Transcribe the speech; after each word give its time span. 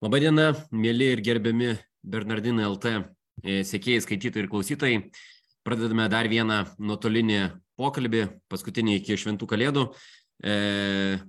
Labadiena, 0.00 0.54
mėly 0.72 1.10
ir 1.12 1.20
gerbiami 1.20 1.74
Bernardinai 2.08 2.64
LT 2.70 2.92
e, 3.44 3.58
sėkėjai, 3.68 4.00
skaitytojai 4.00 4.46
ir 4.46 4.48
klausytojai. 4.48 5.00
Pradedame 5.60 6.06
dar 6.08 6.24
vieną 6.24 6.62
nuotolinį 6.80 7.40
pokalbį, 7.76 8.22
paskutinį 8.48 8.94
iki 8.96 9.18
šventų 9.20 9.48
kalėdų. 9.50 9.82
E, 10.40 10.54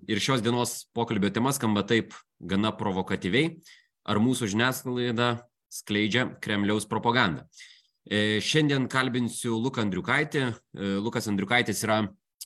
ir 0.08 0.24
šios 0.24 0.40
dienos 0.46 0.86
pokalbio 0.96 1.34
tema 1.36 1.52
skamba 1.52 1.84
taip 1.84 2.16
gana 2.40 2.72
provokatyviai. 2.72 3.58
Ar 4.08 4.24
mūsų 4.24 4.48
žiniasklaida 4.56 5.34
skleidžia 5.68 6.30
Kremliaus 6.40 6.88
propagandą? 6.88 7.44
E, 8.08 8.40
šiandien 8.40 8.88
kalbinsiu 8.88 9.60
Luką 9.60 9.84
Andriukaitį. 9.84 10.48
Lukas 11.04 11.28
Andriukaitis 11.28 11.84
yra 11.84 12.06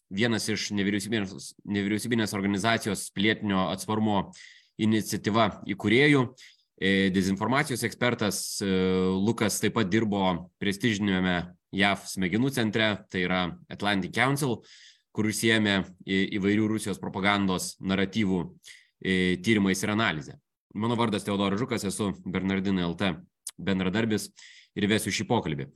vienas 0.10 0.50
iš 0.50 0.72
nevyriausybinės, 0.74 1.54
nevyriausybinės 1.70 2.34
organizacijos 2.34 3.12
pilietinio 3.14 3.68
atsparumo 3.70 4.32
iniciatyva 4.82 5.50
įkūrėjų. 5.72 6.26
E, 6.76 7.10
dezinformacijos 7.16 7.86
ekspertas 7.88 8.60
e, 8.60 8.68
Lukas 9.16 9.62
taip 9.64 9.78
pat 9.78 9.88
dirbo 9.88 10.52
prestižiniame 10.60 11.38
JAV 11.76 12.04
smegenų 12.12 12.52
centre, 12.56 12.90
tai 13.12 13.24
yra 13.24 13.46
Atlantic 13.72 14.12
Council, 14.16 14.58
kur 15.16 15.30
užsiemė 15.30 15.78
įvairių 16.36 16.68
Rusijos 16.74 17.00
propagandos 17.00 17.76
naratyvų 17.80 18.42
e, 18.44 19.38
tyrimais 19.44 19.84
ir 19.84 19.94
analizė. 19.96 20.36
Mano 20.76 20.98
vardas 21.00 21.24
Teodoras 21.24 21.62
Žukas, 21.62 21.88
esu 21.88 22.12
Bernardino 22.28 22.90
LT 22.92 23.14
bendradarbis 23.56 24.28
ir 24.76 24.90
vesiu 24.92 25.14
šį 25.16 25.30
pokalbį. 25.30 25.70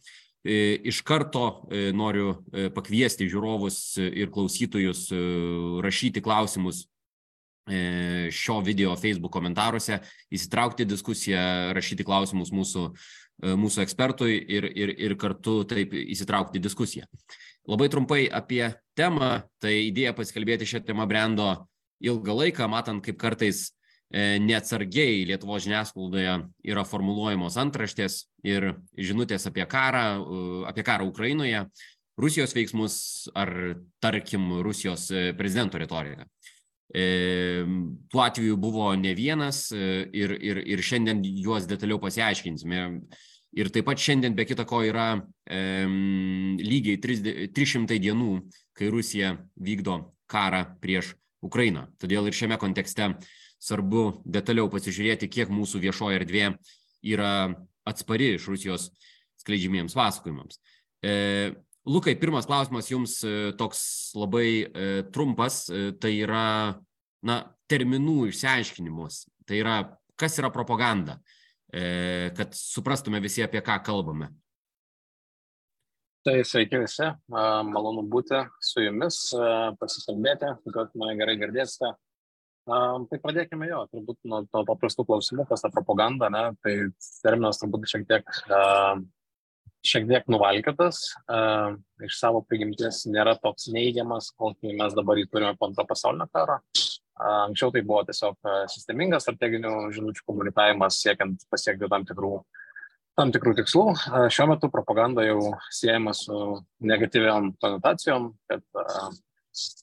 Iš 0.44 1.02
karto 1.04 1.68
noriu 1.96 2.38
pakviesti 2.76 3.28
žiūrovus 3.28 4.00
ir 4.00 4.32
klausytojus 4.32 5.10
rašyti 5.84 6.24
klausimus 6.24 6.86
šio 8.34 8.60
video 8.66 8.96
Facebook 8.98 9.34
komentaruose, 9.34 10.00
įsitraukti 10.34 10.88
diskusiją, 10.90 11.42
rašyti 11.78 12.06
klausimus 12.08 12.52
mūsų, 12.56 12.86
e, 13.44 13.56
mūsų 13.60 13.84
ekspertui 13.86 14.38
ir, 14.38 14.70
ir, 14.74 14.94
ir 14.98 15.18
kartu 15.20 15.62
taip 15.70 15.94
įsitraukti 15.94 16.62
diskusiją. 16.62 17.08
Labai 17.70 17.90
trumpai 17.92 18.24
apie 18.32 18.64
temą, 18.98 19.44
tai 19.62 19.76
idėja 19.90 20.16
pasikalbėti 20.18 20.68
šią 20.70 20.84
temą 20.88 21.06
brendo 21.10 21.52
ilgą 22.02 22.38
laiką, 22.44 22.70
matant, 22.72 23.04
kaip 23.06 23.20
kartais 23.22 23.68
e, 24.10 24.40
neatsargiai 24.42 25.28
Lietuvos 25.30 25.68
žiniasklaidoje 25.68 26.40
yra 26.66 26.86
formuluojamos 26.88 27.60
antraštės 27.62 28.24
ir 28.48 28.74
žinutės 28.98 29.46
apie 29.50 29.68
karą, 29.70 30.06
apie 30.70 30.86
karą 30.88 31.10
Ukrainoje, 31.12 31.68
Rusijos 32.20 32.52
veiksmus 32.52 32.96
ar, 33.38 33.52
tarkim, 34.04 34.58
Rusijos 34.66 35.06
prezidento 35.40 35.80
retoriką. 35.80 36.26
Tų 36.90 38.22
atvejų 38.24 38.56
buvo 38.58 38.88
ne 38.98 39.12
vienas 39.14 39.68
e, 39.70 40.08
ir, 40.10 40.34
ir, 40.42 40.62
ir 40.66 40.82
šiandien 40.82 41.22
juos 41.22 41.68
detaliau 41.70 42.00
pasiaiškinsime. 42.02 42.80
Ir 43.60 43.70
taip 43.74 43.86
pat 43.90 44.02
šiandien 44.02 44.34
be 44.38 44.46
kita 44.46 44.66
ko 44.70 44.82
yra 44.86 45.12
e, 45.46 45.86
lygiai 46.62 46.98
300 47.54 47.98
dienų, 48.02 48.34
kai 48.78 48.90
Rusija 48.94 49.36
vykdo 49.58 50.00
karą 50.30 50.64
prieš 50.82 51.14
Ukrainą. 51.46 51.88
Todėl 52.02 52.30
ir 52.30 52.38
šiame 52.38 52.58
kontekste 52.62 53.12
svarbu 53.62 54.24
detaliau 54.26 54.70
pasižiūrėti, 54.72 55.30
kiek 55.30 55.54
mūsų 55.54 55.82
viešoje 55.86 56.20
erdvė 56.22 56.52
yra 57.06 57.32
atspari 57.90 58.36
iš 58.36 58.50
Rusijos 58.50 58.90
skleidžiamiems 59.42 59.96
pasakojimams. 59.98 60.60
E, 61.02 61.14
Lukai, 61.90 62.14
pirmas 62.22 62.46
klausimas 62.46 62.92
jums 62.92 63.16
e, 63.26 63.52
toks 63.58 63.80
labai 64.14 64.50
e, 64.62 64.90
trumpas, 65.10 65.64
e, 65.74 65.90
tai 65.98 66.12
yra 66.22 66.76
na, 67.26 67.38
terminų 67.72 68.28
išsiaiškinimus. 68.30 69.24
Tai 69.50 69.58
yra, 69.58 69.78
kas 70.20 70.38
yra 70.38 70.52
propaganda, 70.54 71.18
kad 71.70 72.54
suprastume 72.58 73.20
visi, 73.22 73.42
apie 73.46 73.62
ką 73.66 73.76
kalbame. 73.86 74.28
Tai 76.26 76.36
sveiki 76.46 76.82
visi, 76.82 77.06
malonu 77.30 78.04
būti 78.10 78.40
su 78.66 78.82
jumis, 78.82 79.20
pasikalbėti, 79.82 80.50
kad 80.74 80.94
mane 80.98 81.14
gerai 81.18 81.38
girdėsite. 81.42 81.94
Tai 82.70 83.22
pradėkime 83.22 83.70
jo, 83.70 83.84
turbūt 83.94 84.18
nuo, 84.30 84.42
nuo 84.50 84.66
paprastų 84.70 85.06
klausimų, 85.10 85.46
kas 85.50 85.66
ta 85.66 85.74
propaganda, 85.74 86.30
ne? 86.34 86.44
tai 86.66 86.76
terminas 87.26 87.62
turbūt 87.62 87.90
šiek 87.90 88.10
tiek 88.10 88.34
šiek 89.86 90.08
tiek 90.10 90.28
nuvalkiotas, 90.32 91.02
uh, 91.32 91.76
iš 92.04 92.20
savo 92.20 92.42
prigimties 92.48 93.06
nėra 93.10 93.36
toks 93.40 93.70
neigiamas, 93.74 94.32
kokį 94.40 94.76
mes 94.80 94.96
dabar 94.98 95.20
jį 95.20 95.30
turime 95.32 95.56
po 95.60 95.70
antro 95.70 95.86
pasaulinio 95.88 96.28
karo. 96.34 96.60
Uh, 97.20 97.46
anksčiau 97.50 97.72
tai 97.76 97.84
buvo 97.84 98.04
tiesiog 98.08 98.50
sistemingas 98.72 99.26
strateginių 99.28 99.92
žinučių 99.96 100.26
komunikavimas 100.28 101.00
siekiant 101.04 101.44
pasiekti 101.52 101.90
tam 101.92 102.06
tikrų, 102.08 102.34
tam 103.20 103.34
tikrų 103.36 103.56
tikslų. 103.62 103.88
Uh, 103.96 104.28
šiuo 104.32 104.52
metu 104.54 104.72
propaganda 104.72 105.26
jau 105.28 105.56
siejama 105.76 106.16
su 106.16 106.60
negatyviam 106.80 107.52
konotacijom, 107.64 108.32
kad, 108.52 108.64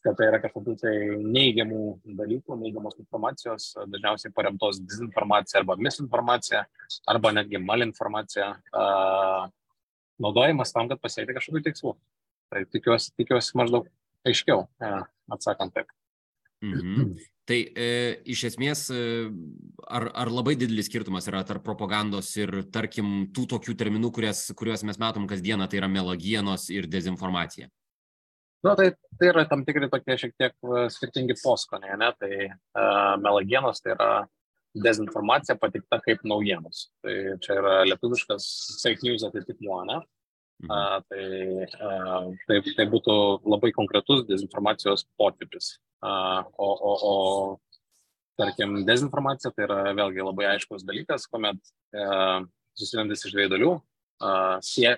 kad 0.05 0.17
tai 0.17 0.31
yra 0.31 0.41
kažkokių 0.45 0.79
tai 0.81 0.97
neigiamų 1.25 1.83
dalykų, 2.21 2.57
neigiamos 2.63 2.97
informacijos, 3.01 3.73
dažniausiai 3.85 4.33
paremtos 4.37 4.81
dezinformacija 4.85 5.61
arba 5.65 5.77
misinformacija, 5.81 6.67
arba 7.13 7.37
netgi 7.37 7.65
malinformacija. 7.65 8.51
Naudojimas 10.23 10.73
tam, 10.73 10.89
kad 10.91 11.01
pasiekti 11.03 11.37
kažkokių 11.37 11.63
tikslų. 11.67 11.95
Tai 12.53 12.63
tikiuosi, 12.73 13.13
tikiuosi 13.19 13.57
maždaug 13.59 13.89
aiškiau, 14.27 14.67
e, 14.81 14.93
atsakant 15.35 15.75
taip. 15.75 15.91
Mhm. 16.65 17.17
Tai 17.47 17.59
e, 17.79 17.89
iš 18.33 18.47
esmės, 18.49 18.87
e, 18.91 19.01
ar, 19.87 20.09
ar 20.19 20.31
labai 20.33 20.57
didelis 20.59 20.89
skirtumas 20.89 21.29
yra 21.31 21.45
tarp 21.47 21.63
propagandos 21.67 22.33
ir, 22.41 22.65
tarkim, 22.75 23.29
tų 23.37 23.45
tokių 23.55 23.77
terminų, 23.79 24.11
kurias, 24.15 24.49
kuriuos 24.59 24.83
mes 24.89 24.99
matom 24.99 25.29
kasdieną, 25.31 25.69
tai 25.71 25.79
yra 25.83 25.91
melagienos 25.91 26.67
ir 26.75 26.89
dezinformacija? 26.91 27.69
Na, 28.67 28.73
tai, 28.75 28.89
tai 29.21 29.29
yra 29.31 29.45
tam 29.47 29.63
tikri 29.67 29.87
tokie 29.93 30.17
šiek 30.19 30.33
tiek 30.35 30.57
skirtingi 30.91 31.37
poskoniai, 31.39 31.95
ne? 32.01 32.09
Tai 32.19 32.31
uh, 32.49 33.13
melagienos 33.23 33.79
tai 33.85 33.93
yra 33.95 34.09
dezinformacija 34.85 35.57
pateikta 35.61 35.99
kaip 36.05 36.23
naujienos. 36.29 36.89
Tai 37.05 37.15
čia 37.45 37.57
yra 37.61 37.79
lietuviškas 37.89 38.47
fake 38.83 39.07
news 39.07 39.25
atitikmuo, 39.27 39.83
ne? 39.89 40.01
Mhm. 40.65 40.71
A, 40.73 41.01
tai, 41.09 41.25
a, 41.85 42.21
tai, 42.49 42.61
tai 42.79 42.87
būtų 42.93 43.17
labai 43.45 43.73
konkretus 43.77 44.25
dezinformacijos 44.29 45.05
potipis. 45.21 45.75
A, 46.01 46.45
o, 46.57 46.71
o, 46.73 46.93
o, 47.11 47.15
tarkim, 48.41 48.79
dezinformacija 48.89 49.53
tai 49.53 49.67
yra 49.69 49.83
vėlgi 49.97 50.25
labai 50.25 50.49
aiškus 50.55 50.85
dalykas, 50.89 51.29
kuomet 51.29 51.61
susidedantis 52.77 53.27
iš 53.27 53.37
dviejų 53.37 53.53
dalių. 53.53 53.75
A, 54.25 54.31
sie, 54.65 54.95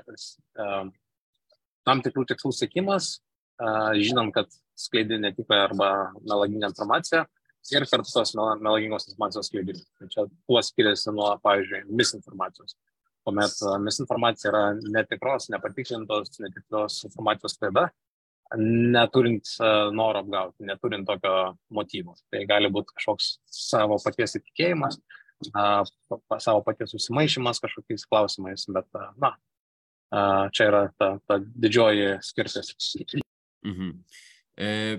tam 1.86 2.02
tikrų 2.06 2.28
tikslų 2.30 2.54
sėkimas, 2.54 3.16
a, 3.58 3.90
žinom, 3.98 4.30
kad 4.34 4.52
skleidė 4.78 5.18
netikrą 5.18 5.64
arba 5.66 5.90
melaginę 6.22 6.70
informaciją, 6.70 7.24
ir 7.72 7.86
kartu 7.90 8.12
tos 8.12 8.34
melagingos 8.36 9.08
informacijos 9.08 9.48
skleidimą. 9.50 9.84
Tai 9.98 10.08
čia 10.12 10.26
tuo 10.30 10.62
skiriasi 10.64 11.14
nuo, 11.14 11.30
pavyzdžiui, 11.44 11.84
misinformacijos. 12.00 12.76
Kuomet 13.26 13.62
misinformacija 13.84 14.50
yra 14.52 14.62
netikros, 14.80 15.50
nepatikrintos, 15.52 16.38
netikros 16.40 17.02
informacijos 17.08 17.58
klaida, 17.60 17.88
neturint 18.56 19.50
noro 19.92 20.22
apgauti, 20.22 20.64
neturint 20.64 21.08
tokio 21.08 21.34
motyvo. 21.74 22.16
Tai 22.32 22.44
gali 22.48 22.70
būti 22.72 22.94
kažkoks 22.96 23.34
savo 23.52 23.98
paties 24.04 24.38
įtikėjimas, 24.40 24.96
savo 25.52 26.62
paties 26.66 26.94
susimaišymas 26.94 27.60
kažkokiais 27.62 28.06
klausimais, 28.08 28.64
bet, 28.72 28.88
na, 29.20 29.34
čia 30.56 30.70
yra 30.70 30.82
ta, 30.96 31.12
ta 31.28 31.38
didžioji 31.38 32.16
skirtis. 32.24 32.72
Mhm. 33.66 33.92
E, 34.58 34.98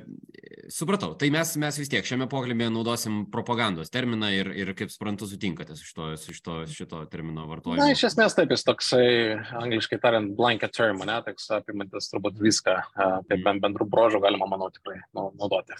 supratau, 0.72 1.16
tai 1.20 1.28
mes, 1.34 1.50
mes 1.59 1.78
vis 1.81 1.90
tiek 1.92 2.06
šiame 2.08 2.30
pokalbėje 2.31 2.72
naudosim 2.72 3.18
propagandos 3.34 3.92
terminą 3.92 4.30
ir, 4.31 4.52
ir 4.56 4.72
kaip 4.78 4.94
suprantu, 4.94 5.28
sutinkate 5.28 5.76
su 5.76 5.84
šito, 5.84 6.06
su 6.22 6.35
šito, 6.38 6.56
šito 6.72 7.02
termino 7.11 7.44
vartojimu. 7.50 7.82
Na, 7.82 7.90
iš 7.91 8.06
esmės 8.08 8.38
taip, 8.38 8.53
jis 8.56 8.64
toksai, 8.64 9.09
angliškai 9.59 10.00
tariant, 10.00 10.32
blanket 10.38 10.72
term, 10.78 11.03
ne, 11.03 11.17
toks 11.26 11.50
apimantis 11.58 12.08
turbūt 12.14 12.40
viską, 12.40 12.78
taip 12.96 13.35
mm. 13.41 13.59
bendrų 13.66 13.90
brožų 13.91 14.23
galima, 14.23 14.47
manau, 14.47 14.72
tikrai 14.72 15.02
naudoti. 15.11 15.76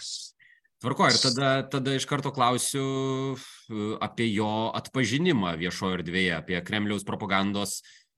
Tvarko, 0.80 1.08
ir 1.12 1.16
tada, 1.20 1.48
tada 1.72 1.96
iš 1.96 2.04
karto 2.08 2.32
klausiu 2.36 2.84
apie 4.00 4.28
jo 4.32 4.68
atpažinimą 4.76 5.56
viešojo 5.60 6.00
erdvėje, 6.00 6.36
apie 6.36 6.60
Kremliaus 6.64 7.04
propagandos 7.08 7.78
E, 7.80 8.09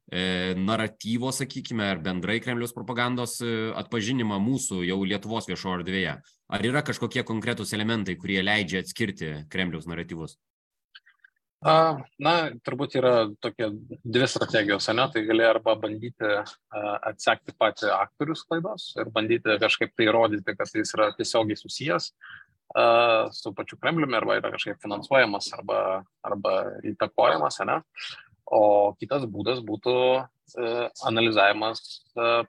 naratyvo, 0.58 1.30
sakykime, 1.32 1.86
ar 1.94 2.00
bendrai 2.04 2.38
Kremliaus 2.44 2.74
propagandos 2.76 3.38
e, 3.40 3.70
atpažinimą 3.80 4.36
mūsų 4.44 4.82
jau 4.84 4.98
Lietuvos 5.08 5.48
viešo 5.48 5.78
erdvėje? 5.78 6.18
Ar 6.52 6.64
yra 6.68 6.82
kažkokie 6.84 7.24
konkretūs 7.24 7.72
elementai, 7.72 8.18
kurie 8.20 8.42
leidžia 8.44 8.82
atskirti 8.84 9.34
Kremliaus 9.52 9.88
naratyvus? 9.88 10.36
Na, 11.62 12.32
turbūt 12.66 12.96
yra 12.98 13.12
tokie 13.40 13.68
dvi 14.02 14.26
strategijos, 14.26 14.88
ne? 14.90 15.04
Tai 15.14 15.20
gali 15.28 15.44
arba 15.46 15.76
bandyti 15.78 16.32
atsekti 17.06 17.54
patį 17.54 17.92
aktorius 17.94 18.42
klaidos 18.48 18.88
ir 18.98 19.12
bandyti 19.14 19.60
kažkaip 19.62 19.92
tai 19.94 20.08
įrodyti, 20.08 20.56
kad 20.58 20.72
jis 20.74 20.90
yra 20.98 21.12
tiesiogiai 21.14 21.60
susijęs, 21.60 22.08
su 23.38 23.54
pačiu 23.54 23.78
Kremliumi 23.78 24.18
arba 24.18 24.40
yra 24.40 24.50
kažkaip 24.56 24.82
finansuojamas 24.82 25.52
arba, 25.54 25.78
arba 26.26 26.56
įtakojamas, 26.90 27.60
ne? 27.68 27.78
O 28.52 28.92
kitas 29.00 29.24
būdas 29.30 29.62
būtų 29.64 29.94
analizavimas 31.08 32.02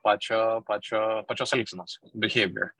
pačio, 0.03 0.63
pačio, 0.67 1.23
pačios 1.29 1.53
elgsenos, 1.55 1.99
behavior. 2.13 2.73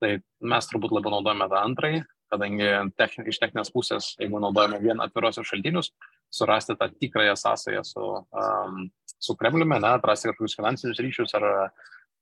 Tai 0.00 0.14
mes 0.52 0.68
turbūt 0.70 0.94
labiau 0.96 1.12
naudojame 1.12 1.48
tą 1.50 1.60
antrąjį, 1.60 2.00
kadangi 2.32 2.68
techni, 2.96 3.26
iš 3.28 3.40
techninės 3.42 3.72
pusės, 3.74 4.14
jeigu 4.20 4.40
naudojame 4.40 4.80
vien 4.80 5.02
atvirosius 5.02 5.48
šaltinius, 5.50 5.90
surasti 6.32 6.76
tą 6.78 6.88
tikrąją 7.02 7.36
sąsąją 7.36 7.84
su, 7.84 8.06
um, 8.32 8.84
su 9.18 9.36
Kremliumi, 9.36 9.80
ne, 9.82 9.94
atrasti 9.98 10.30
kažkokius 10.30 10.56
finansinius 10.56 11.02
ryšius 11.02 11.36
ar, 11.36 11.46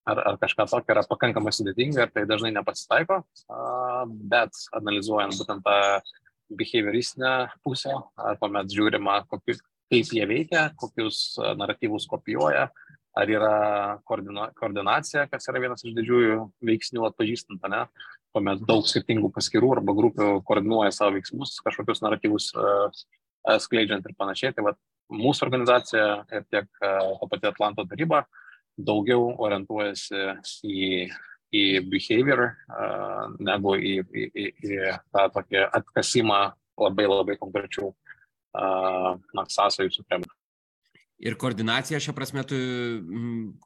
ar, 0.08 0.22
ar 0.32 0.40
kažką 0.42 0.66
tokio 0.72 0.96
yra 0.96 1.04
pakankamai 1.06 1.52
sudėtinga 1.54 2.06
ir 2.08 2.14
tai 2.14 2.24
dažnai 2.26 2.50
nepasitaiko, 2.56 3.20
uh, 3.22 4.02
bet 4.32 4.58
analizuojant 4.80 5.38
būtent 5.38 5.66
tą 5.68 5.78
behavioristinę 6.58 7.32
pusę, 7.62 7.92
kuomet 8.40 8.72
žiūrima, 8.72 9.20
kokiu, 9.28 9.58
kaip 9.88 10.12
jie 10.12 10.26
veikia, 10.28 10.68
kokius 10.78 11.38
naratyvus 11.58 12.06
kopijuoja, 12.10 12.68
ar 13.18 13.32
yra 13.32 13.54
koordina, 14.06 14.48
koordinacija, 14.58 15.26
kas 15.32 15.48
yra 15.50 15.62
vienas 15.64 15.84
iš 15.84 15.94
didžiųjų 15.96 16.42
veiksnių 16.68 17.06
atpažįstant, 17.08 17.64
ne, 17.72 17.84
kuomet 18.34 18.62
daug 18.68 18.86
skirtingų 18.86 19.32
paskirų 19.34 19.72
arba 19.78 19.94
grupių 19.96 20.28
koordinuoja 20.46 20.92
savo 20.94 21.16
veiksmus, 21.16 21.56
kažkokius 21.64 22.04
naratyvus 22.04 22.50
uh, 22.54 22.92
skleidžiant 23.64 24.06
ir 24.06 24.14
panašiai. 24.18 24.52
Tai 24.54 24.68
va, 24.68 24.74
mūsų 25.14 25.48
organizacija 25.48 26.04
ir 26.36 26.44
tiek 26.52 26.68
ta 26.78 27.30
pati 27.30 27.48
Atlanto 27.48 27.86
taryba 27.88 28.26
daugiau 28.78 29.32
orientuojasi 29.42 30.20
į, 30.68 30.90
į 31.56 31.64
behavior 31.88 32.44
negu 33.40 33.74
į, 33.80 33.94
į, 34.04 34.26
į, 34.28 34.46
į 34.68 34.92
tą 35.16 35.24
tokį 35.34 35.64
atkasimą 35.80 36.42
labai 36.78 37.08
labai 37.08 37.38
konkrečių 37.40 37.88
uh, 37.88 38.07
sąsajų 38.58 39.94
su 39.94 40.04
Kremliu. 40.06 40.34
Ir 41.18 41.34
koordinacija 41.34 41.98
šią 41.98 42.12
prasme, 42.14 42.44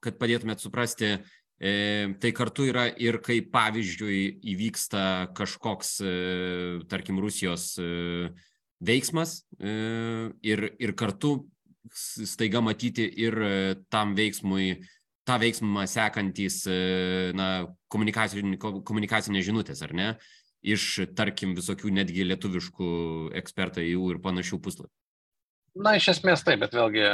kad 0.00 0.16
padėtumėt 0.20 0.62
suprasti, 0.64 1.18
E, 1.62 2.14
tai 2.18 2.32
kartu 2.34 2.64
yra 2.66 2.88
ir 2.98 3.20
kai 3.22 3.36
pavyzdžiui 3.46 4.22
įvyksta 4.50 5.30
kažkoks, 5.38 5.92
e, 6.02 6.14
tarkim, 6.90 7.20
Rusijos 7.22 7.76
e, 7.78 8.32
veiksmas 8.82 9.44
ir, 9.62 10.64
ir 10.82 10.92
kartu 10.98 11.36
staiga 11.94 12.58
matyti 12.66 13.06
ir 13.06 13.36
tam 13.94 14.16
veiksmui, 14.18 14.72
tą 15.22 15.36
veiksmą 15.38 15.84
sekantys 15.86 16.64
na, 17.38 17.46
komunikacinės 17.86 19.46
žinutės, 19.46 19.84
ar 19.86 19.94
ne, 19.94 20.08
iš, 20.62 21.08
tarkim, 21.18 21.56
visokių 21.58 21.92
netgi 21.98 22.26
lietuviškų 22.30 22.88
ekspertai 23.42 23.88
jų 23.90 24.14
ir 24.14 24.22
panašių 24.22 24.58
puslapių. 24.62 24.92
Na, 25.82 25.96
iš 25.96 26.10
esmės 26.12 26.44
taip, 26.44 26.60
bet 26.62 26.74
vėlgi 26.76 27.06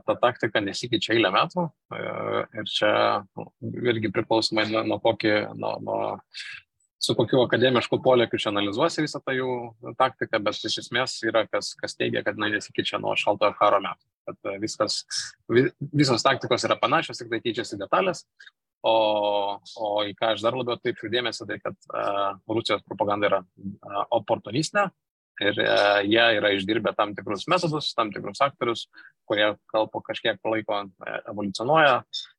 ta 0.01 0.15
taktika 0.17 0.61
nesikeičia 0.65 1.13
eilę 1.13 1.29
metų 1.35 1.67
e, 1.93 1.99
ir 2.57 2.71
čia 2.73 2.93
irgi 3.85 4.09
priklausomai 4.13 4.65
nuo, 4.71 4.81
nuo, 4.89 4.97
kokį, 5.03 5.33
nuo, 5.53 5.75
nuo 5.85 5.99
su 7.05 7.13
kokiu 7.13 7.43
akademišku 7.43 7.99
polėkiu 8.01 8.39
čia 8.41 8.49
analizuosi 8.49 9.05
visą 9.05 9.21
tą 9.21 9.35
jų 9.37 9.51
taktiką, 9.99 10.41
bet 10.41 10.65
iš 10.65 10.79
esmės 10.87 11.19
yra 11.29 11.45
kas, 11.45 11.75
kas 11.77 11.93
teigia, 11.99 12.23
kad 12.25 12.39
jinai 12.39 12.55
nesikeičia 12.55 12.97
nuo 13.03 13.13
šaltojo 13.19 13.53
karo 13.59 13.83
metų. 13.83 14.01
Kad 14.25 14.49
e, 14.49 14.57
viskas, 14.65 15.03
visos 15.93 16.25
taktikos 16.25 16.65
yra 16.65 16.79
panašios, 16.81 17.21
tik 17.21 17.29
tai 17.29 17.43
keičiasi 17.45 17.77
detalės. 17.77 18.25
O, 18.85 18.95
o 19.81 19.87
į 20.05 20.13
ką 20.19 20.35
aš 20.35 20.43
dar 20.45 20.53
labiau 20.57 20.77
taip 20.77 20.99
dėmesį, 21.09 21.47
tai 21.49 21.57
kad 21.63 21.77
uh, 21.89 22.37
Rusijos 22.51 22.83
propaganda 22.85 23.31
yra 23.31 23.39
uh, 23.41 24.03
oportunistinė 24.19 24.85
ir 25.41 25.57
uh, 25.63 26.03
jie 26.05 26.25
yra 26.37 26.51
išdirbę 26.53 26.93
tam 26.95 27.15
tikrus 27.17 27.47
metodus, 27.51 27.89
tam 27.97 28.13
tikrus 28.13 28.43
aktorius, 28.45 28.85
kurie 29.25 29.49
kalpo 29.73 30.03
kažkiek 30.05 30.37
laiko 30.45 30.83
evoliucionuoja, 31.31 31.97
uh, 32.03 32.34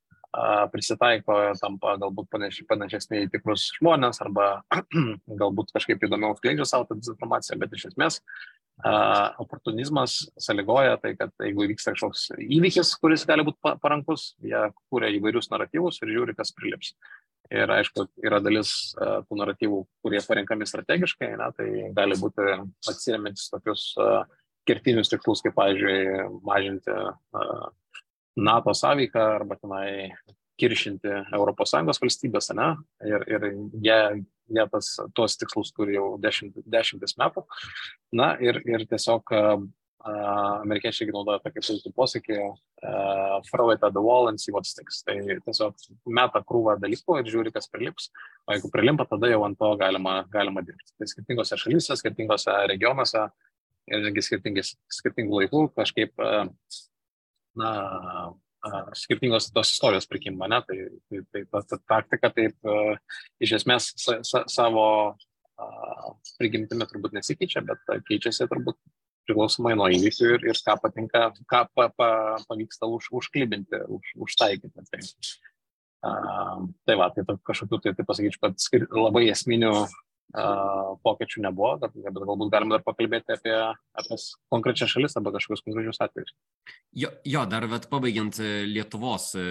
prisitaiko, 0.73 1.38
tampa 1.61 1.96
galbūt 2.00 2.28
panašesni 2.69 3.25
į 3.25 3.31
tikrus 3.32 3.70
žmonės 3.78 4.20
arba 4.25 4.62
galbūt 5.43 5.73
kažkaip 5.76 6.05
įdomiau 6.06 6.37
skleidžia 6.38 6.67
savo 6.69 6.87
tą 6.88 6.99
dezinformaciją, 6.99 7.58
bet 7.62 7.76
iš 7.76 7.88
esmės 7.90 8.20
uh, 8.20 9.32
oportunizmas 9.43 10.19
sąlygoja 10.40 10.96
tai, 11.02 11.14
kad 11.20 11.32
jeigu 11.43 11.67
įvyksta 11.67 11.94
kažkoks 11.96 12.28
įvykis, 12.46 12.95
kuris 13.02 13.26
gali 13.28 13.47
būti 13.47 13.76
parankus, 13.83 14.35
jie 14.45 14.66
kūrė 14.90 15.14
įvairius 15.16 15.50
naratyvus 15.52 16.02
ir 16.02 16.12
žiūri, 16.16 16.37
kas 16.37 16.52
prilips. 16.56 16.97
Ir 17.47 17.71
aišku, 17.71 18.09
yra 18.26 18.40
dalis 18.42 18.73
uh, 18.99 19.21
tų 19.26 19.38
naratyvų, 19.38 19.85
kurie 20.02 20.21
parenkami 20.26 20.66
strategiškai, 20.66 21.30
ne, 21.38 21.52
tai 21.54 21.68
gali 21.95 22.18
būti 22.18 22.42
atsiriamintis 22.90 23.52
tokius 23.52 23.92
uh, 24.02 24.25
kertinius 24.66 25.11
tikslus, 25.12 25.45
kaip, 25.45 25.54
pavyzdžiui, 25.54 26.26
mažinti 26.47 26.97
NATO 28.37 28.75
sąveiką 28.75 29.21
arba 29.40 29.57
tenai 29.57 30.12
kiršinti 30.61 31.12
ES 31.37 32.00
valstybės, 32.02 32.52
ne? 32.57 32.69
Ir, 33.05 33.25
ir 33.28 33.49
jie, 33.85 33.99
jie 34.57 34.69
tas, 34.73 34.93
tuos 35.16 35.37
tikslus 35.40 35.73
turi 35.76 35.97
jau 35.97 36.14
dešimt, 36.21 36.62
dešimtis 36.64 37.16
metų. 37.21 37.45
Na 38.16 38.35
ir, 38.40 38.62
ir 38.64 38.87
tiesiog 38.88 39.35
uh, 39.37 39.59
amerikiečiai 40.62 41.11
naudoja 41.12 41.43
tokį 41.45 41.64
puikų 41.66 41.93
posakį 41.97 42.38
uh, 42.40 43.37
throw 43.50 43.73
it 43.75 43.85
at 43.85 43.93
the 43.97 44.02
wall 44.02 44.31
and 44.31 44.40
see 44.40 44.55
what 44.55 44.69
sticks. 44.69 45.02
Tai 45.07 45.19
tiesiog 45.19 45.76
meta 46.07 46.43
krūvą 46.47 46.78
dalykų 46.83 47.21
ir 47.21 47.33
žiūri, 47.33 47.52
kas 47.55 47.69
prilips. 47.73 48.11
O 48.47 48.57
jeigu 48.57 48.73
prilimpa, 48.73 49.09
tada 49.11 49.31
jau 49.33 49.43
ant 49.49 49.59
to 49.61 49.73
galima, 49.81 50.23
galima 50.33 50.64
dirbti. 50.64 50.95
Tai 50.97 51.11
skirtingose 51.12 51.61
šalyse, 51.61 51.99
skirtingose 52.00 52.57
regionuose 52.73 53.28
ir 53.87 54.09
skirtingų 54.19 55.43
laikų 55.45 55.66
kažkaip 55.76 56.16
uh, 56.23 56.49
na, 57.58 57.70
skirtingos 58.98 59.50
tos 59.54 59.70
istorijos 59.75 60.08
prikimba, 60.10 60.48
ne? 60.50 60.60
Tai, 60.66 60.78
tai, 61.08 61.22
tai 61.32 61.42
ta, 61.50 61.62
ta 61.70 61.78
taktika 61.94 62.32
taip 62.34 62.70
iš 63.42 63.56
esmės 63.60 63.92
sa, 64.00 64.20
sa, 64.26 64.44
savo 64.50 64.86
prigimtimi 66.36 66.86
turbūt 66.88 67.14
nesikeičia, 67.16 67.62
bet 67.64 67.84
keičiasi 68.08 68.48
turbūt 68.50 68.78
priklausomai 69.26 69.75
nuo 69.78 69.88
įvykių 69.90 70.32
ir, 70.36 70.46
ir 70.52 70.60
ką 70.66 70.76
patinka, 70.82 71.28
ką 71.50 71.62
pa, 71.75 71.88
pa, 71.90 72.08
pavyksta 72.46 72.88
už, 72.90 73.08
užklibinti, 73.20 73.82
už, 73.90 74.12
užtaikyti. 74.26 74.84
Tai, 74.92 75.00
uh, 76.06 76.66
tai 76.86 76.98
va, 77.00 77.10
tai 77.14 77.25
kažkokiu, 77.26 77.80
tai, 77.82 77.94
tai 77.98 78.06
pasakyčiau, 78.06 78.44
kad 78.46 78.60
skir, 78.62 78.86
labai 78.94 79.26
esminių 79.32 79.72
pokyčių 80.35 81.45
nebuvo, 81.45 81.76
bet, 81.80 81.95
bet 81.95 82.25
galbūt 82.26 82.50
galim 82.52 82.73
dar 82.73 82.83
pakalbėti 82.85 83.37
apie, 83.37 83.54
apie 83.97 84.18
konkrečias 84.52 84.90
šalis 84.90 85.16
arba 85.16 85.33
kažkokius 85.37 85.62
konkrečius 85.64 86.00
atvejus. 86.02 86.35
Jo, 86.97 87.11
jo 87.28 87.45
dar 87.49 87.66
vat, 87.71 87.87
pabaigiant 87.92 88.40
e, 88.40 88.64
Lietuvos, 88.68 89.30
e, 89.38 89.45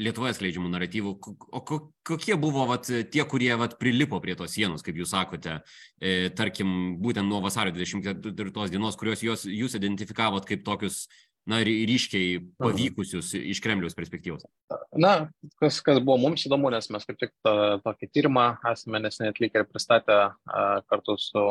Lietuvoje 0.00 0.36
skleidžiamų 0.36 0.70
naratyvų, 0.72 1.14
o 1.56 1.62
kokie 1.64 2.36
buvo 2.40 2.66
vat, 2.70 2.90
tie, 3.12 3.24
kurie 3.28 3.50
vat, 3.60 3.78
prilipo 3.80 4.20
prie 4.22 4.36
tos 4.38 4.54
sienos, 4.56 4.84
kaip 4.86 5.00
jūs 5.00 5.12
sakote, 5.16 5.58
e, 5.98 6.30
tarkim, 6.36 7.00
būtent 7.02 7.26
nuo 7.26 7.42
vasario 7.44 7.74
24 7.76 8.70
dienos, 8.72 8.98
kuriuos 9.00 9.24
jūs, 9.26 9.46
jūs 9.48 9.76
identifikavot 9.80 10.46
kaip 10.48 10.64
tokius 10.66 11.06
na, 11.50 11.60
ryškiai 11.66 12.38
pavykusius 12.60 13.32
iš 13.38 13.60
Kremliaus 13.64 13.96
perspektyvos? 13.98 14.46
Na, 14.96 15.30
kas, 15.62 15.80
kas 15.84 15.98
buvo 15.98 16.18
mums 16.22 16.46
įdomu, 16.46 16.70
nes 16.72 16.88
mes 16.94 17.08
kaip 17.08 17.18
tik 17.20 17.34
tą, 17.44 17.54
tokį 17.84 18.10
tyrimą 18.14 18.46
esame 18.72 19.02
neseniai 19.02 19.34
atlikę 19.34 19.64
ir 19.64 19.68
pristatę 19.70 20.20
kartu 20.90 21.18
su 21.20 21.44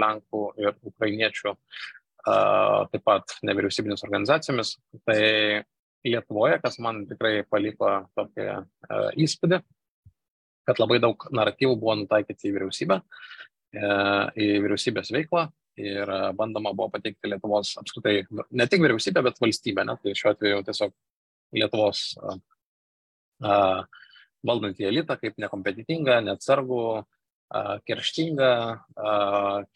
Lenkų 0.00 0.46
ir 0.64 0.74
Ukrainiečių 0.92 1.54
taip 2.24 3.04
pat 3.04 3.36
nevyriausybinės 3.44 4.04
organizacijomis. 4.06 4.76
Tai 5.04 5.20
Lietuvoje, 6.04 6.58
kas 6.60 6.76
man 6.84 7.04
tikrai 7.08 7.38
paliko 7.48 7.90
tokį 8.16 8.48
įspūdį, 9.24 9.60
kad 10.68 10.80
labai 10.80 11.00
daug 11.02 11.26
naratyvų 11.32 11.76
buvo 11.80 11.96
nutaikyti 12.02 12.50
į 12.50 12.54
vyriausybę, 12.56 12.98
e, 13.76 13.88
į 14.36 14.48
vyriausybės 14.64 15.12
veiklą, 15.14 15.46
ir 15.80 16.10
e, 16.10 16.20
bandoma 16.38 16.72
buvo 16.76 16.90
pateikti 16.94 17.30
Lietuvos 17.30 17.74
apskritai 17.80 18.22
ne 18.50 18.66
tik 18.70 18.82
vyriausybę, 18.84 19.22
bet 19.26 19.40
valstybę, 19.42 19.84
ne? 19.88 19.96
tai 20.02 20.14
šiuo 20.18 20.32
atveju 20.34 20.62
tiesiog 20.68 20.94
Lietuvos 21.54 22.00
uh, 22.18 22.38
uh, 23.46 24.02
valdantį 24.46 24.88
elitą 24.88 25.16
kaip 25.20 25.36
nekompetitingą, 25.38 26.18
neatsargų, 26.26 26.80
kerštingą, 27.88 28.50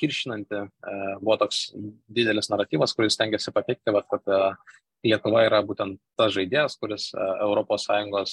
kiršinantį. 0.01 0.65
Uh, 0.67 1.15
buvo 1.23 1.39
toks 1.45 1.69
didelis 2.11 2.51
naratyvas, 2.53 2.95
kuris 2.97 3.19
tengiasi 3.21 3.55
pateikti, 3.55 3.95
vat, 3.95 4.09
kad 4.11 4.59
Lietuva 5.07 5.45
yra 5.47 5.61
būtent 5.63 6.01
tas 6.19 6.33
žaidėjas, 6.35 6.75
kuris 6.83 7.05
ES 7.15 8.33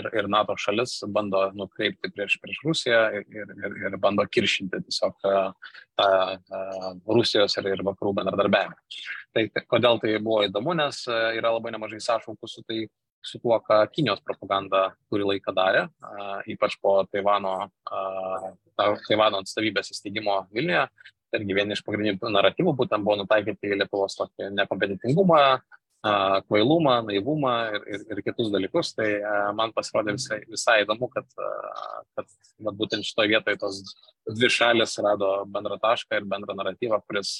ir, 0.00 0.06
ir 0.16 0.28
NATO 0.32 0.56
šalis 0.56 0.94
bando 1.12 1.42
nukreipti 1.52 2.08
prieš, 2.14 2.38
prieš 2.40 2.60
Rusiją 2.64 3.02
ir, 3.18 3.26
ir, 3.28 3.76
ir 3.84 3.96
bando 4.00 4.24
kiršinti 4.24 4.80
tiesiog 4.86 5.18
tą 5.20 6.08
Rusijos 7.04 7.58
ir, 7.60 7.68
ir 7.74 7.84
vakarų 7.84 8.14
bendradarbiavimą. 8.16 8.80
Tai 9.36 9.44
kodėl 9.68 10.00
tai 10.00 10.16
buvo 10.24 10.40
įdomu, 10.48 10.72
nes 10.78 11.04
yra 11.10 11.52
labai 11.52 11.74
nemažai 11.76 12.00
sąšaukų 12.06 12.48
su 12.48 12.64
tai 12.64 12.86
su 13.22 13.38
tuo, 13.38 13.58
ką 13.60 13.82
Kinijos 13.92 14.22
propaganda 14.24 14.90
kurį 15.10 15.28
laiką 15.34 15.54
darė, 15.56 15.86
ypač 16.50 16.76
po 16.80 16.98
Taivano, 17.10 17.54
Taivano 19.06 19.42
atstovybės 19.42 19.92
įsteigimo 19.94 20.42
Vilniuje. 20.54 20.86
Irgi 21.36 21.54
vieni 21.54 21.76
iš 21.76 21.84
pagrindinių 21.86 22.32
naratyvų 22.34 22.72
būtent 22.80 23.06
buvo 23.06 23.20
nutaikyti 23.20 23.70
į 23.70 23.76
Lietuvos 23.78 24.16
tokį 24.18 24.48
nekompetitingumą, 24.56 25.60
kvailumą, 26.00 26.94
naivumą 27.08 27.54
ir, 27.76 27.82
ir, 27.94 28.04
ir 28.14 28.22
kitus 28.24 28.48
dalykus. 28.52 28.94
Tai 28.96 29.08
man 29.56 29.74
pasirodė 29.76 30.14
visai, 30.16 30.40
visai 30.48 30.80
įdomu, 30.84 31.10
kad, 31.12 31.26
kad 32.16 32.26
vat, 32.64 32.78
būtent 32.78 33.04
šitoje 33.04 33.34
vietoje 33.34 33.60
tos 33.60 33.82
dvi 34.30 34.50
šalis 34.52 34.96
rado 35.04 35.30
bendrą 35.52 35.76
tašką 35.82 36.20
ir 36.20 36.28
bendrą 36.30 36.56
naratyvą, 36.56 37.00
kuris 37.04 37.36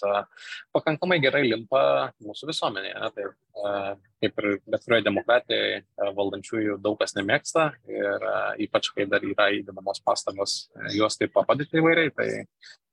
pakankamai 0.74 1.20
gerai 1.22 1.46
limpa 1.48 1.82
mūsų 2.24 2.50
visuomenėje. 2.52 3.10
Tai 3.16 3.30
kaip 4.20 4.42
ir 4.42 4.50
bet 4.68 4.84
kurioje 4.84 5.06
demokratijoje 5.08 6.12
valdančiųjų 6.16 6.76
daug 6.84 6.98
kas 7.00 7.16
nemėgsta 7.16 7.70
ir 7.88 8.28
ypač 8.66 8.92
kai 8.94 9.08
dar 9.08 9.24
yra 9.24 9.50
įdedamos 9.56 10.04
pastangos 10.04 10.62
juos 10.94 11.16
taip 11.20 11.32
papadyti 11.36 11.80
įvairiai. 11.80 12.12
Tai 12.12 12.28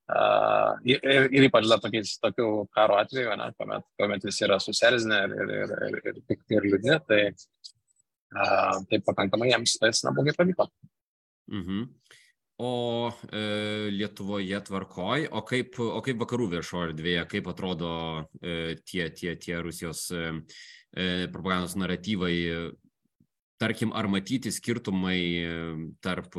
Uh, 0.07 0.77
ir, 0.87 1.01
ir 1.35 1.45
ypač 1.49 1.65
dar 1.67 1.81
tokiais 1.83 2.13
tokių 2.23 2.47
karo 2.71 2.95
atveju, 3.01 3.33
ne, 3.35 3.49
kuomet, 3.59 3.83
kuomet 3.99 4.23
visi 4.23 4.45
yra 4.47 4.55
susierzinę 4.63 5.17
ir, 5.25 5.33
ir, 5.35 5.51
ir, 5.57 5.73
ir, 5.89 5.97
ir 6.13 6.21
pikti 6.29 6.55
ir 6.55 6.67
liūdni, 6.69 6.95
tai, 7.09 7.21
uh, 8.31 8.77
tai 8.87 9.01
pakankamai 9.03 9.51
jiems 9.51 9.75
tas 9.81 10.05
neblogai 10.07 10.35
pavyko. 10.37 10.69
Mhm. 11.51 11.83
O 12.57 13.11
e, 13.29 13.89
Lietuvoje 13.93 14.59
tvarkoj, 14.65 15.27
o 15.29 15.43
kaip, 15.45 15.75
o 15.77 15.99
kaip 16.01 16.17
vakarų 16.23 16.47
viešoje 16.55 16.89
erdvėje, 16.89 17.25
kaip 17.29 17.49
atrodo 17.51 17.91
e, 18.41 18.73
tie, 18.81 19.11
tie, 19.13 19.35
tie 19.37 19.59
Rusijos 19.61 20.07
e, 20.09 20.31
propagandos 21.29 21.75
naratyvai, 21.77 22.33
tarkim, 23.61 23.93
ar 23.93 24.09
matyti 24.09 24.49
skirtumai 24.53 25.19
tarp 26.01 26.33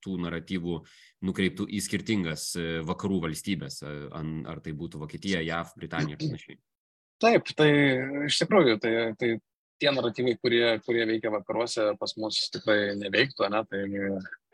tų 0.00 0.16
naratyvų 0.24 0.78
nukreiptų 1.26 1.66
į 1.68 1.82
skirtingas 1.84 2.46
e, 2.56 2.66
vakarų 2.86 3.20
valstybės, 3.26 3.82
e, 3.84 3.94
ar 4.50 4.60
tai 4.64 4.74
būtų 4.76 5.02
Vokietija, 5.02 5.42
JAV, 5.44 5.74
Britanija 5.80 6.16
ir 6.16 6.22
panašiai. 6.24 6.58
Taip, 7.20 7.50
tai 7.56 7.70
iš 8.30 8.38
tikrųjų, 8.40 8.78
tai, 8.80 8.92
tai 9.20 9.34
tie 9.80 9.92
naratyvai, 9.92 10.34
kurie, 10.40 10.64
kurie 10.86 11.04
veikia 11.08 11.32
vakaruose, 11.34 11.90
pas 12.00 12.16
mus 12.20 12.40
tikrai 12.52 12.94
neveiktų, 13.00 13.48
ne? 13.52 13.62
tai 13.68 13.82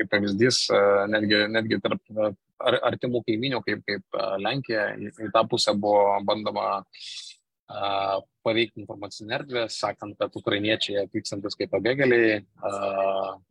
kaip 0.01 0.11
pavyzdys, 0.11 0.65
e, 0.75 0.83
netgi, 1.15 1.41
netgi 1.55 1.81
tarp 1.85 2.03
ar, 2.23 2.81
artimų 2.93 3.23
kaiminių, 3.29 3.63
kaip, 3.67 3.87
kaip 3.87 4.21
Lenkija, 4.43 4.91
į, 4.99 5.13
į 5.29 5.33
tą 5.35 5.47
pusę 5.51 5.77
buvo 5.79 6.17
bandoma 6.27 6.69
a, 6.75 8.19
paveikti 8.47 8.83
informacinę 8.83 9.39
erdvę, 9.39 9.67
sakant, 9.71 10.19
kad 10.19 10.35
ukrainiečiai 10.39 11.05
atvykstantis 11.05 11.59
kaip 11.59 11.71
pabėgėliai 11.75 12.41
a, 12.43 12.75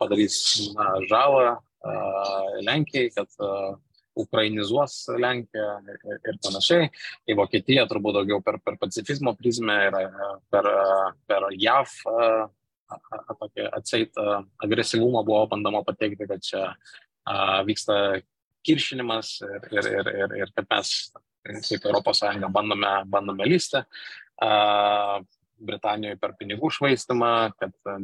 padarys 0.01 0.41
na, 0.75 0.91
žalą 1.07 1.55
Lenkijai, 2.65 3.11
kad 3.15 3.31
ukrainizuos 4.15 5.09
Lenkiją 5.19 5.71
ir, 5.91 6.37
panašiai. 6.43 6.89
Į 7.27 7.35
Vokietiją 7.39 7.85
turbūt 7.89 8.19
daugiau 8.19 8.39
per, 8.43 8.61
per 8.63 8.77
pacifizmo 8.81 9.35
prizmę 9.35 9.75
ir 9.89 9.97
per, 10.53 10.69
per 11.27 11.49
JAV 11.51 11.97
atseit 13.75 14.15
agresyvumą 14.63 15.25
buvo 15.25 15.45
bandoma 15.51 15.83
pateikti, 15.85 16.27
kad 16.29 16.43
čia 16.45 16.69
vyksta 17.67 18.21
kiršinimas 18.65 19.39
ir, 19.45 19.69
ir, 19.73 19.91
ir, 19.99 20.11
ir, 20.23 20.35
ir 20.43 20.53
kad 20.55 20.69
mes 20.71 20.95
kaip 21.45 21.85
Europos 21.85 22.21
Sąjunga 22.23 22.49
bandome, 22.53 22.91
bandome 23.11 23.45
lysti. 23.49 23.83
Britanijoje 25.55 26.19
per 26.19 26.33
pinigų 26.39 26.69
švaistimą, 26.73 27.31
kad 27.59 27.73
e, 27.87 27.95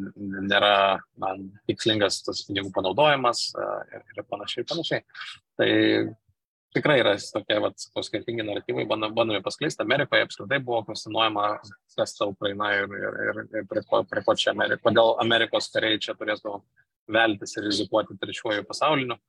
nėra 0.47 0.73
na, 1.19 1.33
tikslingas 1.69 2.21
tas 2.25 2.43
pinigų 2.47 2.71
panaudojimas 2.75 3.49
e, 3.51 3.69
ir, 3.97 4.05
ir 4.15 4.27
panašiai, 4.29 4.67
panašiai. 4.69 5.03
Tai 5.59 5.71
tikrai 6.75 6.99
yra 7.01 7.15
tokie, 7.19 7.57
vat, 7.63 7.87
skirtingi 8.07 8.45
naratyvai, 8.47 8.85
bandomi 8.87 9.41
paskleisti. 9.43 9.83
Amerikoje 9.83 10.27
apskritai 10.27 10.61
buvo 10.63 10.81
kvestionuojama, 10.87 11.49
kas 11.97 12.15
ta 12.17 12.29
Ukraina 12.31 12.71
ir, 12.77 12.87
ir, 12.87 13.19
ir, 13.27 13.43
ir 13.59 13.69
prie, 13.69 13.83
ko, 13.87 14.03
prie 14.07 14.23
ko 14.25 14.37
čia 14.39 14.53
Amerika, 14.55 14.85
kodėl 14.87 15.15
Amerikos 15.23 15.69
kariai 15.73 15.99
čia 16.01 16.15
turėtų 16.19 16.57
veltis 17.11 17.57
ir 17.57 17.67
rizikuoti 17.67 18.19
trečiuoju 18.21 18.67
pasauliniu. 18.69 19.19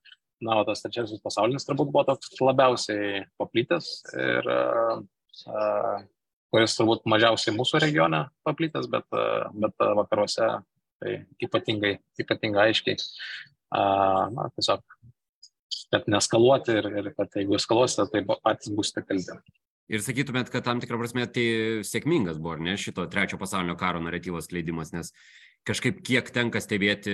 Na, 0.43 0.57
o 0.59 0.65
tas 0.67 0.81
trečiasis 0.83 1.23
pasaulinis 1.23 1.67
turbūt 1.69 1.93
buvo 1.95 2.03
toks 2.09 2.33
labiausiai 2.43 3.21
paplitęs 3.39 3.91
ir 4.19 4.49
uh, 4.51 5.05
kuris 6.53 6.77
turbūt 6.77 7.07
mažiausiai 7.09 7.55
mūsų 7.57 7.81
regione 7.83 8.27
paplitęs, 8.47 8.89
bet, 8.93 9.09
bet 9.57 9.87
vakaruose 10.03 10.51
tai 11.03 11.15
ypatingai, 11.43 11.97
ypatingai 12.23 12.69
aiškiai, 12.71 13.01
na, 13.73 14.47
tiesiog, 14.55 14.85
kad 15.93 16.09
neskaluoti 16.13 16.79
ir, 16.79 16.89
ir 17.01 17.11
kad 17.17 17.35
jeigu 17.41 17.57
eskaluosite, 17.59 18.07
tai 18.13 18.23
patys 18.29 18.73
būsite 18.77 19.05
kalti. 19.09 19.41
Ir 19.93 20.01
sakytumėt, 20.05 20.49
kad 20.53 20.65
tam 20.65 20.81
tikrą 20.81 21.01
prasme 21.01 21.27
tai 21.29 21.47
sėkmingas 21.85 22.39
buvo, 22.41 22.57
ne, 22.63 22.79
šito 22.81 23.05
trečio 23.13 23.37
pasaulinio 23.41 23.75
karo 23.81 24.01
naratyvos 24.05 24.49
kleidimas, 24.49 24.93
nes 24.95 25.11
kažkaip 25.69 25.99
kiek 26.07 26.31
tenka 26.33 26.63
stebėti, 26.63 27.13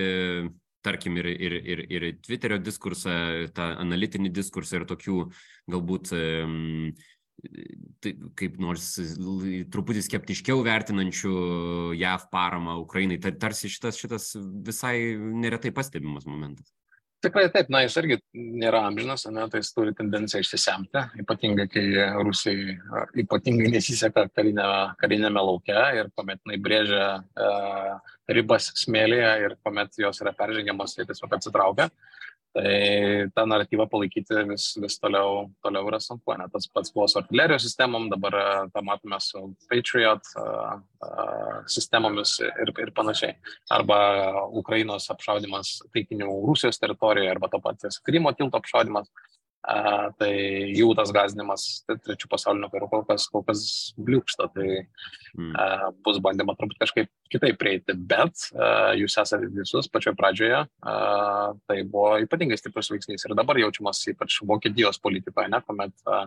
tarkim, 0.84 1.16
ir, 1.18 1.26
ir, 1.32 1.56
ir, 1.58 1.82
ir 1.90 2.06
Twitterio 2.22 2.60
diskursą, 2.62 3.14
tą 3.56 3.72
analitinį 3.82 4.30
diskursą 4.34 4.78
ir 4.78 4.86
tokių 4.88 5.24
galbūt 5.72 6.12
um, 6.14 6.92
kaip 8.38 8.56
nors 8.62 8.88
truputį 9.72 10.02
skeptiškiau 10.06 10.64
vertinančių 10.66 11.34
JAV 11.98 12.26
paramą 12.32 12.78
Ukrainai. 12.82 13.20
Tarsi 13.20 13.70
šitas, 13.70 14.00
šitas 14.00 14.32
visai 14.66 14.98
neretai 15.16 15.74
pastebimas 15.74 16.26
momentas. 16.26 16.72
Tikrai 17.18 17.48
taip, 17.50 17.66
na 17.74 17.80
jis 17.82 17.96
irgi 17.98 18.16
nėra 18.62 18.84
amžinas, 18.86 19.24
ne, 19.34 19.42
tai 19.50 19.58
jis 19.58 19.72
turi 19.74 19.90
tendenciją 19.98 20.38
išsisemti, 20.44 21.00
ypatingai 21.24 21.64
kai 21.72 21.82
Rusijai 22.22 22.76
ypatingai 23.24 23.72
nesiseka 23.74 24.28
karinėme, 24.38 24.94
karinėme 25.00 25.42
lauke 25.42 25.74
ir 25.98 26.12
kuomet 26.14 26.38
jinai 26.44 26.60
brėžia 26.62 27.08
e, 27.18 27.48
ribas 28.38 28.70
smėlėje 28.84 29.32
ir 29.48 29.56
kuomet 29.66 29.98
jos 29.98 30.22
yra 30.22 30.30
peržengiamas, 30.38 30.94
tai 30.94 31.08
tiesiog 31.10 31.34
atsitraukia. 31.34 31.88
Tai 32.58 33.30
tą 33.36 33.44
naratyvą 33.46 33.86
palaikyti 33.90 34.42
vis, 34.48 34.64
vis 34.82 34.96
toliau, 34.98 35.44
toliau 35.62 35.86
yra 35.90 36.00
sunku. 36.02 36.34
Ne? 36.38 36.48
Tas 36.50 36.66
pats 36.74 36.90
buvo 36.94 37.06
su 37.10 37.20
artilerijos 37.20 37.62
sistemom, 37.62 38.08
dabar 38.10 38.34
tą 38.74 38.82
matome 38.86 39.20
su 39.22 39.44
Patriot 39.70 40.32
uh, 40.40 40.80
uh, 41.06 41.60
sistemomis 41.70 42.34
ir, 42.42 42.72
ir 42.82 42.90
panašiai. 42.96 43.36
Arba 43.78 44.00
Ukrainos 44.58 45.06
apšaudimas 45.14 45.76
taikinių 45.94 46.32
Rusijos 46.48 46.82
teritorijoje, 46.82 47.30
arba 47.30 47.50
to 47.52 47.62
paties 47.62 48.00
Krymo 48.02 48.34
tilto 48.34 48.58
apšaudimas. 48.58 49.12
A, 49.66 50.10
tai 50.14 50.30
jų 50.70 50.92
tas 50.94 51.10
gazinimas 51.12 51.64
trečių 51.90 52.28
pasaulio 52.30 52.68
karų 52.70 52.86
kol 52.92 53.02
kas, 53.08 53.24
kol 53.32 53.42
kas 53.44 53.62
bliūkšta, 53.98 54.46
tai 54.54 54.68
mm. 55.34 55.50
a, 55.58 55.66
bus 56.06 56.20
bandoma 56.22 56.54
turbūt 56.56 56.78
kažkaip 56.84 57.10
kitaip 57.32 57.58
prieiti, 57.58 57.96
bet 57.98 58.46
a, 58.54 58.94
jūs 58.96 59.18
esate 59.18 59.50
visus 59.50 59.90
pačioje 59.90 60.14
pradžioje, 60.20 60.62
a, 60.62 60.94
tai 61.66 61.80
buvo 61.82 62.14
ypatingai 62.22 62.60
stiprus 62.60 62.92
veiksnys 62.94 63.26
ir 63.26 63.34
dabar 63.38 63.58
jaučiamas 63.58 64.04
ypač 64.14 64.38
Vokietijos 64.46 65.02
politikoje, 65.02 65.50
ne, 65.50 65.60
kuomet 65.66 66.06
a, 66.06 66.22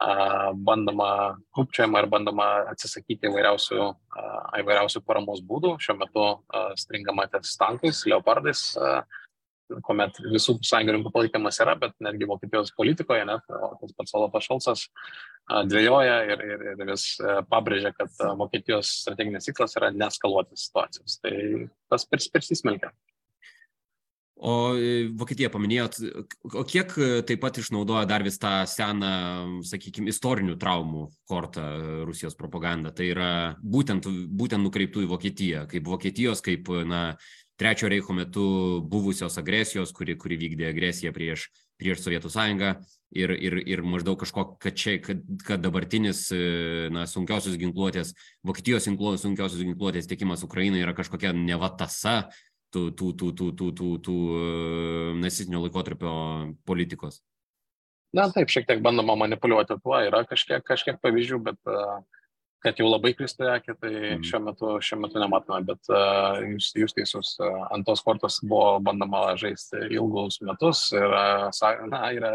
a, 0.00 0.10
bandoma 0.56 1.12
kupčiama 1.52 2.00
ir 2.00 2.08
bandoma 2.10 2.50
atsisakyti 2.72 3.28
įvairiausių, 3.28 3.82
a, 4.16 4.28
įvairiausių 4.64 5.04
paramos 5.04 5.44
būdų, 5.44 5.76
šiuo 5.76 6.00
metu 6.00 6.24
a, 6.32 6.70
stringama 6.80 7.28
ties 7.28 7.52
tankais, 7.60 8.06
leopardais. 8.08 8.70
A, 8.80 9.02
kuomet 9.86 10.18
visų 10.24 10.58
sąjungininkų 10.66 11.12
palaikymas 11.14 11.60
yra, 11.64 11.76
bet 11.80 11.94
netgi 12.04 12.28
Vokietijos 12.28 12.72
politikoje, 12.76 13.26
net 13.28 13.46
tas 13.48 13.94
pats 13.98 14.16
Olafas 14.18 14.48
Šolcas 14.48 14.88
dvėjoja 15.68 16.18
ir, 16.32 16.42
ir, 16.46 16.66
ir 16.72 16.84
vis 16.92 17.06
e, 17.20 17.38
pabrėžia, 17.50 17.92
kad 17.96 18.12
Vokietijos 18.38 18.90
strateginis 19.02 19.48
tikslas 19.48 19.74
yra 19.80 19.90
neskaluoti 19.94 20.58
situacijos. 20.58 21.18
Tai 21.22 21.34
tas 21.90 22.06
persismelkia. 22.06 22.92
O 24.42 24.74
e, 24.74 25.06
Vokietija 25.14 25.52
paminėjot, 25.54 25.98
o 26.58 26.64
kiek 26.66 26.94
e, 26.98 27.10
taip 27.26 27.42
pat 27.44 27.60
išnaudoja 27.62 28.08
dar 28.10 28.24
vis 28.26 28.40
tą 28.42 28.62
seną, 28.66 29.12
sakykime, 29.66 30.10
istorinių 30.10 30.56
traumų 30.58 31.04
kortą 31.30 31.66
Rusijos 32.08 32.34
propaganda. 32.38 32.90
Tai 32.96 33.06
yra 33.06 33.30
būtent, 33.62 34.08
būtent 34.08 34.66
nukreiptų 34.66 35.04
į 35.04 35.12
Vokietiją, 35.12 35.66
kaip 35.70 35.86
Vokietijos, 35.86 36.42
kaip, 36.42 36.72
na, 36.90 37.04
trečio 37.62 37.88
reicho 37.88 38.12
metu 38.16 38.44
buvusios 38.90 39.38
agresijos, 39.38 39.92
kuri, 39.94 40.16
kuri 40.18 40.38
vykdė 40.40 40.66
agresiją 40.72 41.12
prieš, 41.14 41.46
prieš 41.78 42.02
Sovietų 42.02 42.30
sąjungą 42.34 42.72
ir, 43.14 43.32
ir, 43.38 43.58
ir 43.70 43.82
maždaug 43.86 44.18
kažko, 44.18 44.48
kad 44.62 44.74
čia, 44.78 44.96
kad, 45.04 45.20
kad 45.46 45.62
dabartinis 45.62 46.24
na, 46.90 47.06
sunkiosios 47.06 47.54
ginkluotės, 47.60 48.16
Vokietijos 48.42 48.88
sunkiosios 48.88 49.60
ginkluotės 49.62 50.10
tiekimas 50.10 50.42
Ukrainai 50.42 50.82
yra 50.82 50.96
kažkokia 50.98 51.30
nevatasa 51.36 52.32
tų, 52.74 52.88
tų, 52.98 53.12
tų, 53.20 53.30
tų, 53.38 53.50
tų, 53.60 53.68
tų, 53.78 53.90
tų 54.08 54.16
nasitinio 55.22 55.62
laikotarpio 55.62 56.14
politikos. 56.66 57.20
Na 58.12 58.26
taip, 58.32 58.50
šiek 58.52 58.66
tiek 58.68 58.82
bandoma 58.84 59.14
manipuliuoti 59.22 59.78
tuo, 59.80 59.94
yra 60.02 60.24
kažkiek, 60.28 60.66
kažkiek 60.66 60.98
pavyzdžių, 61.00 61.38
bet 61.46 61.70
uh, 61.70 62.02
kad 62.62 62.78
jau 62.78 62.88
labai 62.88 63.12
kristų 63.18 63.48
akį, 63.56 63.74
tai 63.80 63.92
mm. 63.92 64.26
šiuo 64.28 64.40
metu, 64.46 64.72
šiuo 64.84 65.00
metu 65.02 65.20
nematome, 65.22 65.62
bet 65.66 65.90
uh, 65.90 66.38
jūs, 66.46 66.70
jūs 66.78 66.94
teisus, 66.96 67.34
uh, 67.42 67.66
ant 67.74 67.86
tos 67.88 68.02
kortos 68.06 68.38
buvo 68.46 68.76
bandoma 68.84 69.32
žaisti 69.40 69.82
ilgus 69.96 70.38
metus 70.46 70.84
ir, 70.94 71.08
uh, 71.10 71.48
na, 71.90 72.04
yra, 72.14 72.32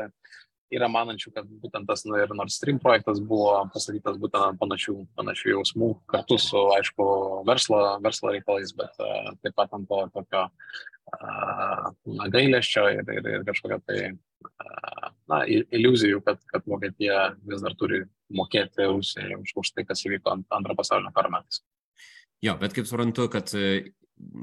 yra 0.73 0.89
manančių, 0.91 1.31
kad 1.35 1.47
būtent 1.63 1.87
tas 1.87 2.03
na, 2.07 2.19
ir 2.25 2.35
Nord 2.35 2.51
Stream 2.51 2.81
projektas 2.83 3.21
buvo 3.23 3.55
pasakytas 3.73 4.19
būtent 4.19 4.49
ant 4.49 4.61
panašių, 4.61 4.97
panašių 5.19 5.53
jausmų, 5.55 5.93
kartu 6.11 6.39
su, 6.43 6.67
aišku, 6.75 7.07
verslo, 7.47 7.81
verslo 8.03 8.35
reikalais, 8.35 8.75
bet 8.77 9.03
uh, 9.03 9.31
taip 9.43 9.55
pat 9.57 9.75
ant 9.77 9.87
to 9.87 10.03
tokio 10.17 10.47
uh, 10.51 11.91
gailėščio 12.35 12.89
ir, 12.97 13.13
ir, 13.15 13.35
ir 13.37 13.47
kažkokio 13.47 13.79
tai 13.87 14.01
na, 15.31 15.41
iliuzijų, 15.47 16.21
kad, 16.25 16.41
kad 16.51 16.65
Vokietija 16.69 17.31
vis 17.47 17.63
dar 17.63 17.75
turi 17.79 18.03
mokėti 18.33 18.87
Rusijai 18.87 19.37
už, 19.37 19.53
už 19.61 19.73
tai, 19.75 19.85
kas 19.87 20.03
įvyko 20.07 20.33
ant 20.33 20.57
antro 20.57 20.75
pasaulinio 20.77 21.13
karo 21.15 21.31
metais. 21.33 21.61
Jo, 22.43 22.57
bet 22.61 22.75
kaip 22.75 22.85
suprantu, 22.85 23.25
kad 23.33 23.49
e, 23.57 23.93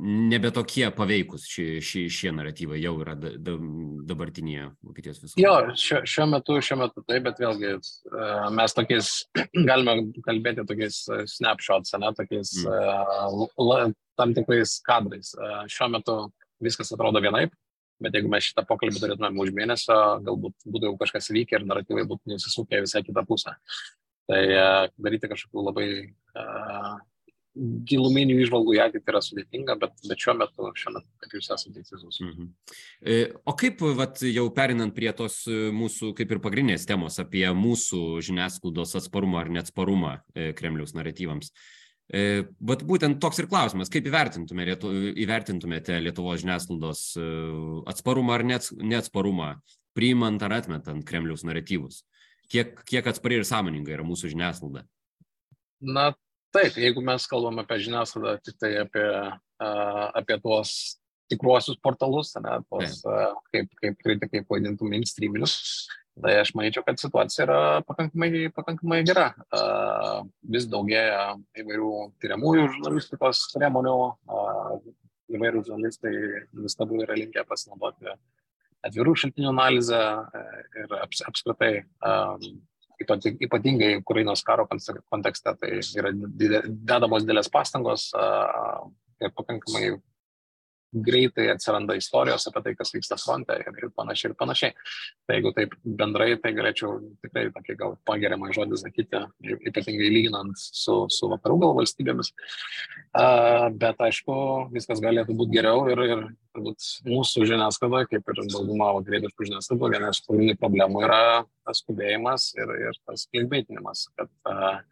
nebe 0.02 0.50
tokie 0.54 0.88
paveikus 0.94 1.46
šie, 1.50 1.66
šie, 1.84 2.04
šie 2.12 2.32
naratyvai 2.34 2.80
jau 2.82 2.94
yra 3.04 3.14
da, 3.18 3.34
da, 3.38 3.54
dabartinėje 4.10 4.70
Vokietijos 4.86 5.20
visuomenėje. 5.22 5.44
Jo, 5.46 5.76
šiuo, 5.78 6.00
šiuo 6.10 6.26
metu, 6.32 6.58
šiuo 6.68 6.80
metu 6.82 7.04
taip, 7.06 7.26
bet 7.28 7.42
vėlgi 7.42 7.70
e, 7.70 7.80
mes 8.58 8.76
tokiais, 8.76 9.12
galime 9.70 9.98
kalbėti 10.26 10.66
tokiais 10.68 11.02
e, 11.06 11.20
snapshots, 11.36 11.94
ne, 12.02 12.14
tokiais 12.18 12.56
mm. 12.64 13.94
tam 14.18 14.34
tikrais 14.36 14.78
kadrais. 14.86 15.34
Šiuo 15.70 15.92
metu 15.94 16.18
viskas 16.64 16.90
atrodo 16.94 17.22
vienaip, 17.22 17.54
bet 18.02 18.18
jeigu 18.18 18.30
mes 18.32 18.48
šitą 18.48 18.64
pokalbį 18.68 19.02
turėtumėm 19.02 19.40
už 19.44 19.52
mėnesio, 19.56 19.98
galbūt 20.26 20.56
būtų 20.66 20.90
jau 20.90 20.98
kažkas 21.00 21.30
vykę 21.34 21.60
ir 21.60 21.66
naratyvai 21.70 22.06
būtų 22.10 22.34
nusisukę 22.34 22.82
visai 22.84 23.04
kitą 23.06 23.26
pusę. 23.28 23.56
Tai 24.30 24.44
uh, 24.48 24.86
daryti 25.04 25.28
kažkokių 25.28 25.66
labai 25.68 25.88
uh, 26.00 26.94
giluminių 27.54 28.40
išvalgų 28.42 28.74
į 28.74 28.80
ateitį 28.82 29.12
yra 29.12 29.20
sudėtinga, 29.22 29.76
bet, 29.78 29.94
bet 30.08 30.23
šiuo 30.25 30.34
metu, 30.40 30.71
šiuo 30.78 30.95
metu, 30.97 31.06
kaip 31.23 31.36
jūs 31.36 31.50
esate 31.54 31.84
teisus. 31.84 32.19
Mhm. 32.25 32.49
E, 33.06 33.19
o 33.47 33.54
kaip, 33.58 33.84
vat, 33.99 34.23
jau 34.26 34.49
perinant 34.54 34.95
prie 34.97 35.12
tos 35.16 35.45
e, 35.47 35.69
mūsų, 35.75 36.12
kaip 36.19 36.34
ir 36.34 36.42
pagrindinės 36.42 36.86
temos 36.88 37.21
apie 37.23 37.47
mūsų 37.54 38.02
žiniasklaidos 38.26 38.97
atsparumą 38.99 39.45
ar 39.45 39.52
neatsparumą 39.54 40.16
Kremliaus 40.58 40.97
naratyvams, 40.99 41.52
Bet 42.12 42.82
būtent 42.84 43.17
toks 43.23 43.40
ir 43.40 43.49
klausimas, 43.49 43.88
kaip 43.93 44.04
įvertintume, 44.10 44.67
Lietu, 44.69 44.90
įvertintumėte 45.25 45.97
Lietuvos 46.02 46.43
žiniasklaidos 46.43 47.04
e, 47.17 47.28
atsparumą 47.90 48.36
ar 48.36 48.45
neatsparumą, 48.45 49.54
priimant 49.97 50.43
ar 50.45 50.58
atmetant 50.58 51.06
Kremliaus 51.08 51.47
naratyvus? 51.49 52.02
Kiek, 52.52 52.76
kiek 52.84 53.08
atspari 53.08 53.40
ir 53.40 53.49
sąmoninga 53.49 53.97
yra 53.97 54.04
mūsų 54.04 54.34
žiniasklaida? 54.34 54.84
Na 55.80 56.10
taip, 56.54 56.76
jeigu 56.76 57.00
mes 57.04 57.25
kalbame 57.30 57.64
apie 57.64 57.80
žiniasklaidą, 57.86 58.36
tik 58.45 58.60
tai 58.60 58.75
apie, 58.84 59.08
apie 60.21 60.38
tuos 60.45 60.76
tikruosius 61.32 61.80
portalus, 61.80 62.34
ne, 62.36 62.58
tos, 62.69 63.00
kaip, 63.49 63.73
kaip 63.80 63.97
kritikai 64.04 64.45
pavadintų 64.45 64.93
mainstreaminius, 64.93 65.56
Tai 66.22 66.34
aš 66.38 66.52
manyčiau, 66.54 66.84
kad 66.86 67.00
situacija 67.00 67.44
yra 67.46 67.60
pakankamai, 67.88 68.46
pakankamai 68.54 69.00
gera. 69.06 69.32
Vis 70.54 70.68
daugėja 70.70 71.34
įvairių 71.58 71.90
tyriamųjų 72.22 72.68
žurnalistikos 72.76 73.40
priemonių, 73.56 73.96
įvairių 75.34 75.64
žurnalistai 75.66 76.14
vis 76.60 76.78
labiau 76.78 77.02
yra 77.02 77.18
linkę 77.18 77.42
pasinaudoti 77.48 78.14
atvirų 78.84 79.16
šaltinių 79.16 79.50
analizę 79.50 79.98
e, 79.98 80.44
ir 80.82 80.94
apskritai 81.00 81.72
ypatingai 83.44 83.96
Ukrainos 83.98 84.44
karo 84.46 84.66
kontekste, 84.68 85.54
tai 85.58 85.78
yra 85.98 86.12
dedamos 86.14 87.24
didelės 87.24 87.50
pastangos 87.52 88.10
ir 88.14 89.32
pakankamai 89.34 89.96
greitai 90.95 91.49
atsiranda 91.52 91.97
istorijos 91.99 92.47
apie 92.49 92.63
tai, 92.65 92.75
kas 92.78 92.93
vyksta 92.95 93.19
fronte 93.21 93.57
ir, 93.61 93.71
ir 93.83 93.91
panašiai 93.97 94.30
ir 94.30 94.37
panašiai. 94.39 94.75
Tai 95.26 95.39
jeigu 95.39 95.52
taip 95.57 95.75
bendrai, 95.85 96.35
tai 96.43 96.54
galėčiau 96.57 96.99
tikrai 97.25 97.49
tokį 97.54 97.76
gal 97.80 97.97
pageriamą 98.09 98.52
žodį 98.54 98.80
sakyti, 98.80 99.25
ypatingai 99.71 100.13
lyginant 100.13 100.54
su, 100.59 101.04
su 101.13 101.30
vakarų 101.33 101.59
gal 101.65 101.76
valstybėmis. 101.80 102.33
Uh, 103.15 103.69
bet 103.80 104.00
aišku, 104.04 104.37
viskas 104.75 105.02
galėtų 105.04 105.37
būti 105.39 105.59
geriau 105.59 105.85
ir, 105.91 106.04
ir 106.07 106.25
turbūt 106.54 106.89
mūsų 107.09 107.49
žiniasklaida, 107.50 108.04
kaip 108.11 108.33
ir 108.33 108.41
dauguma 108.52 108.93
vakarietiškų 109.00 109.50
žiniasklaidų, 109.50 109.93
viena 109.97 110.15
iš 110.15 110.23
pagrindinių 110.26 110.61
problemų 110.63 111.04
yra 111.09 111.21
tas 111.65 111.80
skubėjimas 111.83 112.50
ir, 112.59 112.75
ir 112.89 112.99
tas 113.09 113.26
klikbeitinimas, 113.33 114.09
kad 114.19 114.33
uh, 114.50 114.83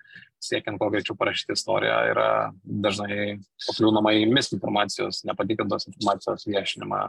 siekiant 0.42 0.80
kuo 0.80 0.90
greičiau 0.92 1.16
parašyti 1.18 1.54
istoriją, 1.56 1.98
yra 2.12 2.28
dažnai 2.62 3.18
pakliūnama 3.66 4.14
į 4.18 4.26
misinformacijos, 4.32 5.22
nepatikintos 5.28 5.88
informacijos 5.90 6.48
viešinimą 6.48 7.04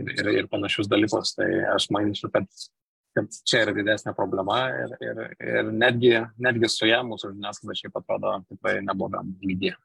ir, 0.00 0.12
ir, 0.16 0.30
ir 0.42 0.50
panašius 0.52 0.90
dalykus. 0.90 1.34
Tai 1.38 1.48
aš 1.74 1.88
manyčiau, 1.94 2.32
kad, 2.34 2.46
kad 3.16 3.40
čia 3.48 3.64
yra 3.64 3.74
didesnė 3.76 4.14
problema 4.18 4.60
ir, 4.84 4.94
ir, 5.06 5.24
ir 5.40 5.72
netgi, 5.72 6.14
netgi 6.42 6.70
su 6.72 6.90
ją 6.90 7.02
mūsų 7.08 7.34
žiniasklaida 7.34 7.80
šiaip 7.80 7.98
atrodo 8.02 8.36
tikrai 8.52 8.78
neblogam 8.84 9.34
lygyje. 9.44 9.76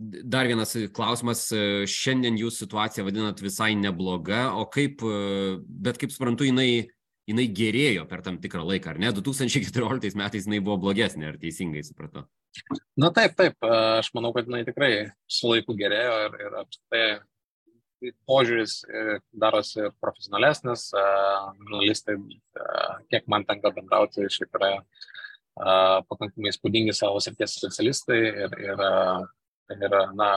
Dar 0.00 0.48
vienas 0.48 0.72
klausimas. 0.96 1.48
Šiandien 1.90 2.38
jūs 2.40 2.60
situaciją 2.62 3.04
vadinat 3.08 3.42
visai 3.44 3.74
nebloga, 3.76 4.46
o 4.56 4.64
kaip, 4.70 5.02
bet 5.84 6.00
kaip 6.00 6.14
suprantu, 6.14 6.46
jinai 6.48 6.88
jinai 7.30 7.46
gerėjo 7.54 8.04
per 8.10 8.22
tam 8.26 8.38
tikrą 8.42 8.66
laiką, 8.68 8.94
ar 8.94 9.00
ne? 9.02 9.12
2014 9.16 10.18
metais 10.18 10.46
jinai 10.48 10.60
buvo 10.62 10.78
blogesnė, 10.84 11.32
ar 11.32 11.40
teisingai 11.40 11.82
supratau? 11.86 12.26
Na 12.98 13.12
taip, 13.14 13.36
taip, 13.38 13.56
aš 13.64 14.10
manau, 14.16 14.32
kad 14.36 14.48
jinai 14.50 14.64
tikrai 14.66 14.92
su 15.30 15.50
laiku 15.50 15.76
gerėjo 15.78 16.16
ir, 16.26 16.38
ir 16.46 16.56
apskritai 16.64 17.04
požiūris 18.28 18.78
darosi 19.36 19.90
profesionalesnis, 20.00 20.88
žurnalistai, 21.60 22.16
kiek 23.12 23.26
man 23.30 23.44
tenka 23.48 23.72
bendrauti, 23.76 24.28
šiaip 24.32 24.56
yra 24.58 24.72
pakankamai 26.08 26.52
spūdingi 26.54 26.94
savo 26.96 27.20
srities 27.20 27.58
specialistai 27.58 28.20
ir, 28.46 28.56
ir, 28.64 28.84
ir 29.76 29.96
na, 30.16 30.30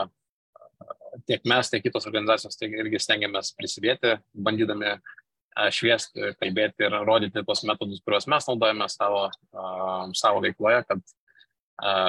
tiek 1.29 1.43
mes, 1.47 1.69
tiek 1.71 1.83
kitos 1.85 2.07
organizacijos 2.09 2.57
tiek 2.59 2.73
irgi 2.75 3.01
stengiamės 3.01 3.53
prisidėti, 3.57 4.17
bandydami 4.33 4.97
šviesti, 5.73 6.33
kalbėti 6.39 6.87
ir 6.87 6.95
rodyti 7.07 7.43
tos 7.47 7.63
metodus, 7.67 8.01
kuriuos 8.05 8.29
mes 8.31 8.47
naudojame 8.49 8.87
savo, 8.91 9.27
savo 10.17 10.41
veikloje, 10.43 10.83
kad 10.89 11.03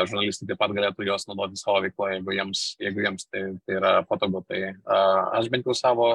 žurnalistai 0.08 0.48
taip 0.50 0.60
pat 0.60 0.74
galėtų 0.76 1.08
juos 1.08 1.26
naudoti 1.28 1.60
savo 1.60 1.82
veikloje, 1.84 2.18
jeigu 2.18 2.36
jiems, 2.36 2.62
jeigu 2.80 3.04
jiems 3.04 3.28
tai, 3.28 3.44
tai 3.64 3.76
yra 3.80 3.92
patogu. 4.08 4.44
Tai 4.48 4.60
aš 5.40 5.50
bent 5.52 5.68
jau 5.68 5.76
savo 5.76 6.08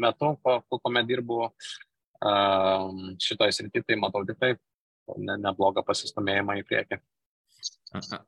metu, 0.00 0.34
kuomet 0.42 1.08
dirbu 1.08 1.48
šitoje 3.20 3.56
srityje, 3.56 3.86
tai 3.88 3.98
matau 4.00 4.22
tikrai 4.28 4.54
ne, 5.18 5.38
neblogą 5.40 5.84
pasistumėjimą 5.86 6.60
į 6.60 6.66
priekį. 6.68 7.00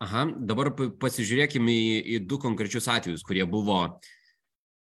Aha, 0.02 0.26
dabar 0.42 0.72
pasižiūrėkime 0.74 1.72
į, 1.72 1.92
į 2.16 2.16
du 2.28 2.38
konkrečius 2.42 2.88
atvejus, 2.90 3.22
kurie 3.24 3.44
buvo 3.48 3.78
e, 3.86 3.92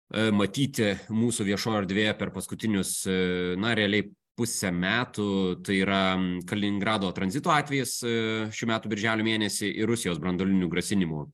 matyti 0.08 0.94
mūsų 1.12 1.44
viešoje 1.50 1.82
erdvėje 1.82 2.14
per 2.16 2.32
paskutinius, 2.32 3.02
e, 3.04 3.18
na, 3.60 3.74
realiai 3.76 4.06
pusę 4.38 4.70
metų, 4.72 5.28
tai 5.66 5.80
yra 5.82 6.02
Kaliningrado 6.48 7.10
tranzito 7.12 7.50
atvejis 7.52 7.98
e, 8.06 8.12
šių 8.54 8.68
metų 8.70 8.92
birželio 8.92 9.26
mėnesį 9.26 9.72
ir 9.82 9.90
Rusijos 9.90 10.20
brandolinių 10.22 10.68
grasinimų 10.70 11.24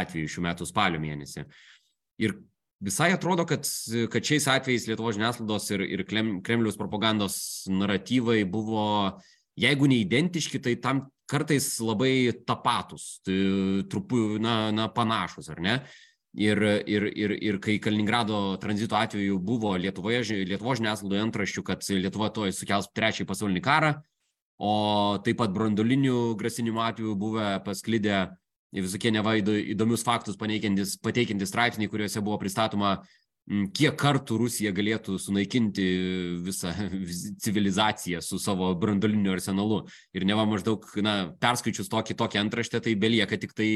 atveju 0.00 0.30
šių 0.30 0.44
metų 0.46 0.68
spalio 0.68 1.00
mėnesį. 1.02 1.44
Ir 2.22 2.38
visai 2.82 3.10
atrodo, 3.14 3.44
kad, 3.48 3.66
kad 4.12 4.30
šiais 4.30 4.46
atvejais 4.50 4.86
Lietuvos 4.88 5.18
žiniasklaidos 5.18 5.68
ir, 5.74 5.84
ir 5.98 6.04
Kremliaus 6.06 6.78
propagandos 6.78 7.38
naratyvai 7.70 8.44
buvo, 8.48 8.86
jeigu 9.58 9.90
ne 9.90 10.00
identiški, 10.02 10.62
tai 10.62 10.76
tam 10.82 11.06
kartais 11.26 11.68
labai 11.82 12.30
tapatus, 12.46 13.18
tai 13.26 13.36
trupu, 13.90 14.38
na, 14.42 14.70
na, 14.74 14.86
panašus, 14.92 15.50
ar 15.50 15.62
ne? 15.62 15.80
Ir, 16.36 16.60
ir, 16.84 17.06
ir, 17.16 17.32
ir 17.40 17.56
kai 17.64 17.78
Kaliningrado 17.80 18.58
tranzito 18.60 18.98
atveju 18.98 19.38
buvo 19.40 19.70
Lietuvoje, 19.80 20.20
Lietuvos 20.44 20.82
žiniasklaidoje 20.82 21.22
antraščių, 21.24 21.62
kad 21.64 21.86
Lietuva 21.96 22.28
toj 22.28 22.52
sukels 22.52 22.90
trečiąjį 22.92 23.28
pasaulinį 23.30 23.62
karą, 23.64 23.94
o 24.60 24.72
taip 25.24 25.38
pat 25.40 25.54
brandolinių 25.54 26.34
grasinimų 26.36 26.82
atveju 26.90 27.14
buvę 27.20 27.46
pasklidę 27.64 28.26
visokie 28.76 29.12
neva 29.14 29.36
įdomius 29.38 30.04
faktus 30.04 30.36
pateikiantys 30.36 31.48
straipsniai, 31.48 31.88
kuriuose 31.88 32.20
buvo 32.20 32.36
pristatoma, 32.42 32.98
kiek 33.46 33.94
kartų 33.96 34.40
Rusija 34.40 34.72
galėtų 34.74 35.16
sunaikinti 35.22 35.86
visą 36.44 36.72
civilizaciją 37.44 38.20
su 38.24 38.40
savo 38.42 38.72
brandoliniu 38.78 39.32
arsenalu. 39.36 39.84
Ir 40.16 40.26
neva 40.26 40.44
maždaug, 40.48 40.84
na, 41.00 41.16
perskaičius 41.40 41.90
tokį, 41.92 42.18
tokį 42.18 42.42
antraštę, 42.42 42.82
tai 42.82 42.96
belieka 42.98 43.38
tik 43.38 43.54
tai 43.56 43.70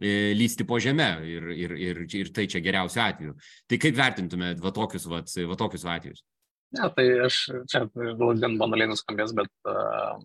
lysti 0.00 0.64
po 0.68 0.78
žemę 0.82 1.08
ir, 1.28 1.48
ir, 1.52 1.74
ir, 1.76 2.04
ir 2.08 2.30
tai 2.34 2.46
čia 2.50 2.62
geriausiu 2.64 3.02
atveju. 3.04 3.34
Tai 3.68 3.78
kaip 3.82 3.98
vertintumėt 3.98 4.62
va 4.62 4.72
tokius, 4.74 5.08
va, 5.10 5.20
va 5.22 5.58
tokius 5.58 5.84
atvejus? 5.84 6.22
Ne, 6.72 6.88
tai 6.96 7.04
aš 7.26 7.38
čia 7.68 7.84
gal 7.92 8.38
gan 8.40 8.56
banaliai 8.60 8.88
nuskambės, 8.88 9.34
bet 9.36 9.50
uh, 9.68 10.16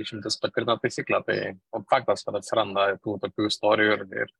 išimtis 0.00 0.36
patvirtina 0.42 0.76
taisyklę. 0.80 1.22
Tai 1.26 1.38
faktas, 1.90 2.24
kad 2.26 2.36
atsiranda 2.36 2.90
tų 3.04 3.16
tokių 3.24 3.48
istorijų 3.48 3.96
ir, 3.96 4.04
ir, 4.24 4.34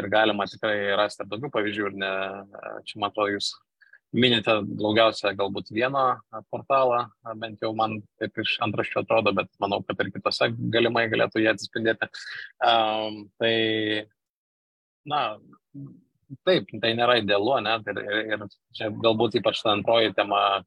ir 0.00 0.10
galima 0.12 0.48
tikrai 0.50 0.96
rasti 0.98 1.22
ir 1.22 1.30
daugiau 1.30 1.52
pavyzdžių. 1.54 1.90
Ir 1.92 2.00
ne, 2.02 2.12
čia, 2.88 2.98
man 2.98 3.12
atrodo, 3.12 3.36
jūs 3.36 3.52
minite 4.14 4.54
daugiausia 4.78 5.32
galbūt 5.36 5.72
vieną 5.74 6.04
portalą, 6.52 7.06
bent 7.40 7.62
jau 7.62 7.72
man 7.76 7.98
taip 8.20 8.38
iš 8.42 8.56
antraščių 8.66 9.02
atrodo, 9.02 9.32
bet 9.36 9.50
manau, 9.62 9.82
kad 9.86 10.00
ir 10.02 10.12
kitose 10.14 10.50
galimai 10.72 11.06
galėtų 11.12 11.42
jie 11.42 11.50
atsispindėti. 11.52 12.08
Um, 12.64 13.24
tai, 13.40 14.06
na, 15.08 15.22
taip, 16.46 16.70
tai 16.82 16.94
nėra 16.98 17.18
idealu, 17.20 17.58
ne? 17.66 17.76
Ir, 17.90 18.00
ir, 18.04 18.32
ir 18.36 18.46
čia 18.76 18.90
galbūt 18.94 19.38
ypač 19.40 19.60
ta 19.64 19.74
antroji 19.74 20.14
tema 20.16 20.62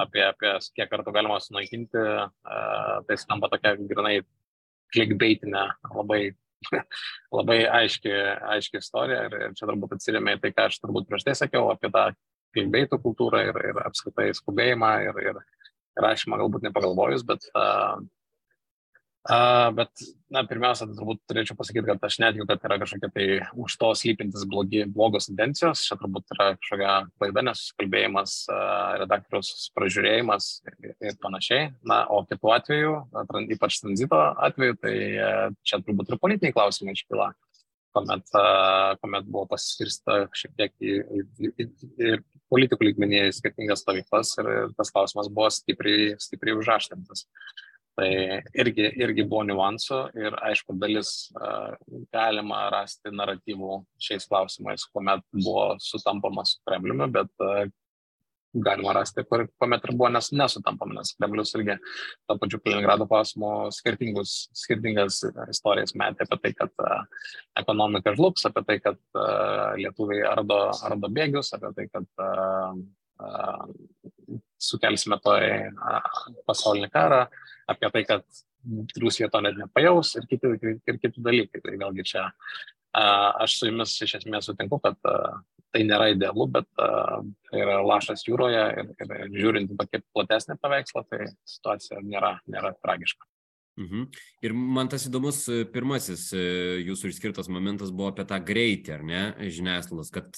apie, 0.00 0.24
apie 0.30 0.56
kiek 0.78 0.90
kartų 0.92 1.14
galima 1.14 1.38
sunaikinti, 1.42 2.08
tai 3.08 3.20
skamba 3.20 3.50
tokia 3.52 3.76
grinai 3.82 4.18
clickbaitinė, 4.94 5.68
labai 5.92 6.22
labai 7.36 7.58
aiški, 7.82 8.12
aiški 8.54 8.80
istorija 8.80 9.26
ir, 9.28 9.36
ir 9.46 9.58
čia 9.58 9.68
turbūt 9.68 9.96
atsiriamė 9.96 10.36
į 10.36 10.42
tai, 10.44 10.52
ką 10.56 10.70
aš 10.70 10.80
turbūt 10.82 11.08
prieš 11.10 11.26
tai 11.26 11.36
sakiau 11.38 11.68
apie 11.72 11.90
tą 11.92 12.08
klimbeitų 12.54 13.00
kultūrą 13.02 13.46
ir, 13.50 13.62
ir 13.72 13.80
apskritai 13.86 14.30
skubėjimą 14.36 14.92
ir, 15.08 15.22
ir 15.30 15.40
rašymą 16.02 16.38
galbūt 16.40 16.66
nepagalvojus, 16.66 17.24
bet, 17.26 17.46
uh, 17.56 17.96
uh, 19.30 19.68
bet 19.76 20.02
na, 20.32 20.42
pirmiausia, 20.48 20.88
tai 20.88 20.96
turbūt 20.98 21.22
turėčiau 21.30 21.56
pasakyti, 21.58 21.86
kad 21.88 22.04
aš 22.08 22.18
netikiu, 22.22 22.46
kad 22.50 22.66
yra 22.68 22.78
kažkokia 22.82 23.10
tai 23.14 23.26
už 23.64 23.78
to 23.80 23.92
slypintis 23.96 24.44
blogi, 24.50 24.84
blogos 24.92 25.30
tendencijos, 25.30 25.86
čia 25.88 25.96
turbūt 26.00 26.36
yra 26.36 26.50
kažkokia 26.58 26.92
klaida, 27.16 27.46
nesusikalbėjimas, 27.48 28.36
uh, 28.50 28.92
redaktorius 29.04 29.70
pražiūrėjimas 29.78 30.50
ir, 30.68 30.92
ir 31.10 31.18
panašiai. 31.22 31.72
Na, 31.88 32.02
o 32.12 32.22
kitu 32.28 32.52
atveju, 32.58 32.94
ypač 33.56 33.80
tranzito 33.82 34.20
atveju, 34.50 34.78
tai 34.84 34.94
čia 35.66 35.80
turbūt 35.80 36.12
ir 36.12 36.22
politiniai 36.22 36.56
klausimai 36.56 36.96
iškyla 36.98 37.32
kuomet, 37.96 38.28
kuomet 39.00 39.28
buvo 39.30 39.46
pasiskirsta 39.48 40.26
šiek 40.36 40.52
tiek 40.58 40.74
į, 40.84 40.96
į, 41.00 41.22
į, 41.48 41.66
į 41.96 42.10
politikų 42.52 42.90
lygmenyje 42.90 43.28
į 43.30 43.36
skirtingas 43.36 43.82
stovyklas 43.84 44.34
ir 44.42 44.50
tas 44.78 44.92
klausimas 44.94 45.30
buvo 45.32 45.48
stipriai, 45.52 46.14
stipriai 46.22 46.58
užaštrintas. 46.60 47.26
Tai 47.96 48.08
irgi, 48.60 48.90
irgi 49.00 49.24
buvo 49.24 49.46
niuansų 49.48 49.98
ir 50.20 50.34
aišku, 50.44 50.74
dalis 50.76 51.30
uh, 51.38 51.72
galima 52.12 52.66
rasti 52.74 53.08
naratyvų 53.08 53.78
šiais 54.04 54.28
klausimais, 54.28 54.84
kuomet 54.92 55.24
buvo 55.32 55.70
sutampamas 55.80 56.52
su 56.52 56.66
Kremliumi, 56.68 57.08
bet 57.14 57.32
uh, 57.40 57.64
galima 58.64 58.92
rasti, 58.96 59.24
kur, 59.28 59.44
kuomet 59.60 59.84
ir 59.86 59.94
buvo 59.96 60.10
nes, 60.12 60.30
nesutampama, 60.36 60.98
nes 60.98 61.12
Kremlius 61.18 61.54
irgi 61.58 61.76
to 62.26 62.36
pačiu 62.40 62.60
Kaliningrado 62.62 63.06
klausimu 63.10 63.70
skirtingas 63.74 65.20
istorijas 65.50 65.96
metė 65.98 66.26
apie 66.26 66.40
tai, 66.42 66.52
kad 66.60 66.84
uh, 66.84 67.26
ekonomika 67.62 68.14
žlugs, 68.16 68.46
apie 68.48 68.64
tai, 68.68 68.78
kad 68.84 69.00
uh, 69.18 69.74
lietuviai 69.80 70.24
ardo, 70.30 70.60
ardo 70.88 71.12
bėgius, 71.18 71.52
apie 71.56 71.72
tai, 71.76 71.88
kad 71.92 72.08
uh, 72.22 72.78
uh, 73.22 74.40
sukelsime 74.62 75.20
toj 75.24 75.48
uh, 75.70 76.12
pasaulinį 76.48 76.92
karą, 76.94 77.24
apie 77.72 77.92
tai, 77.92 78.04
kad 78.08 78.44
Rusija 78.98 79.28
to 79.30 79.38
net 79.44 79.58
nepajaus 79.60 80.16
ir 80.18 80.24
kiti, 80.26 80.56
ir 80.74 80.96
kiti 80.98 81.22
dalykai. 81.22 81.60
Tai 81.62 81.76
vėlgi 81.78 82.06
čia 82.08 82.24
Aš 82.96 83.58
su 83.58 83.68
jumis 83.68 83.92
iš 84.04 84.14
esmės 84.20 84.46
sutinku, 84.48 84.78
kad 84.80 84.96
tai 85.76 85.84
nėra 85.84 86.10
idealu, 86.14 86.48
bet 86.56 86.68
tai 86.76 87.60
yra 87.60 87.78
lašas 87.84 88.24
jūroje 88.26 88.64
ir, 88.80 88.92
ir 89.04 89.14
žiūrint 89.36 89.72
į 89.72 89.78
tokį 89.80 90.02
platesnį 90.16 90.58
paveikslą, 90.62 91.04
tai 91.10 91.30
situacija 91.48 92.00
nėra, 92.04 92.38
nėra 92.48 92.72
tragiška. 92.80 93.28
Mhm. 93.76 94.06
Ir 94.48 94.54
man 94.56 94.88
tas 94.88 95.04
įdomus 95.04 95.42
pirmasis 95.72 96.30
jūsų 96.32 97.10
išskirtas 97.12 97.50
momentas 97.52 97.92
buvo 97.92 98.08
apie 98.14 98.24
tą 98.28 98.38
greitį, 98.40 98.94
ar 98.94 99.02
ne, 99.04 99.24
žiniasklaidos, 99.52 100.08
kad, 100.14 100.30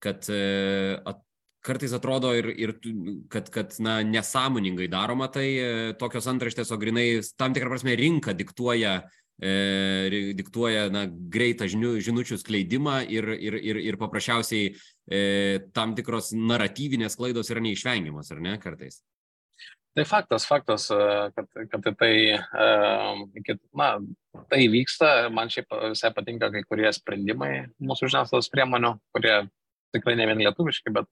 kad 0.00 0.30
at, 0.32 1.20
kartais 1.60 1.92
atrodo 1.92 2.32
ir, 2.32 2.48
ir 2.56 2.72
kad, 3.28 3.52
kad 3.52 3.76
na, 3.84 3.98
nesąmoningai 4.08 4.88
daroma 4.88 5.28
tai 5.28 5.50
tokios 6.00 6.30
antraštės, 6.32 6.72
o 6.72 6.80
grinai 6.80 7.10
tam 7.36 7.52
tikrą 7.52 7.74
prasme 7.74 7.92
rinka 8.00 8.32
diktuoja 8.32 8.94
uh, 9.02 9.19
e, 9.42 10.32
diktuoja 10.38 10.88
na, 10.92 11.06
greitą 11.08 11.68
žinių, 11.70 11.96
žinučių 12.04 12.40
skleidimą 12.40 13.00
ir, 13.08 13.28
ir, 13.36 13.56
ir, 13.72 13.80
ir 13.90 13.98
paprasčiausiai 14.00 14.70
e, 14.70 15.22
tam 15.76 15.96
tikros 15.98 16.34
naratyvinės 16.36 17.18
klaidos 17.20 17.50
yra 17.52 17.64
neišvengiamos, 17.64 18.30
ar 18.34 18.44
ne, 18.44 18.58
kartais? 18.62 19.00
Tai 19.96 20.04
faktas, 20.06 20.46
faktas, 20.46 20.86
e, 20.94 21.30
kad, 21.34 21.48
kad 21.72 21.88
tai, 21.98 22.12
e, 22.38 23.56
na, 23.74 23.88
tai 24.52 24.60
vyksta, 24.70 25.30
man 25.34 25.50
šiaip 25.50 25.72
visai 25.90 26.12
patinka 26.14 26.52
kai 26.54 26.62
kurie 26.68 26.92
sprendimai 26.94 27.54
mūsų 27.82 28.12
žiniasklaidos 28.12 28.52
priemonių, 28.54 28.94
kurie 29.16 29.34
tikrai 29.96 30.14
ne 30.14 30.28
vien 30.30 30.44
lietuviški, 30.44 30.94
bet 30.94 31.10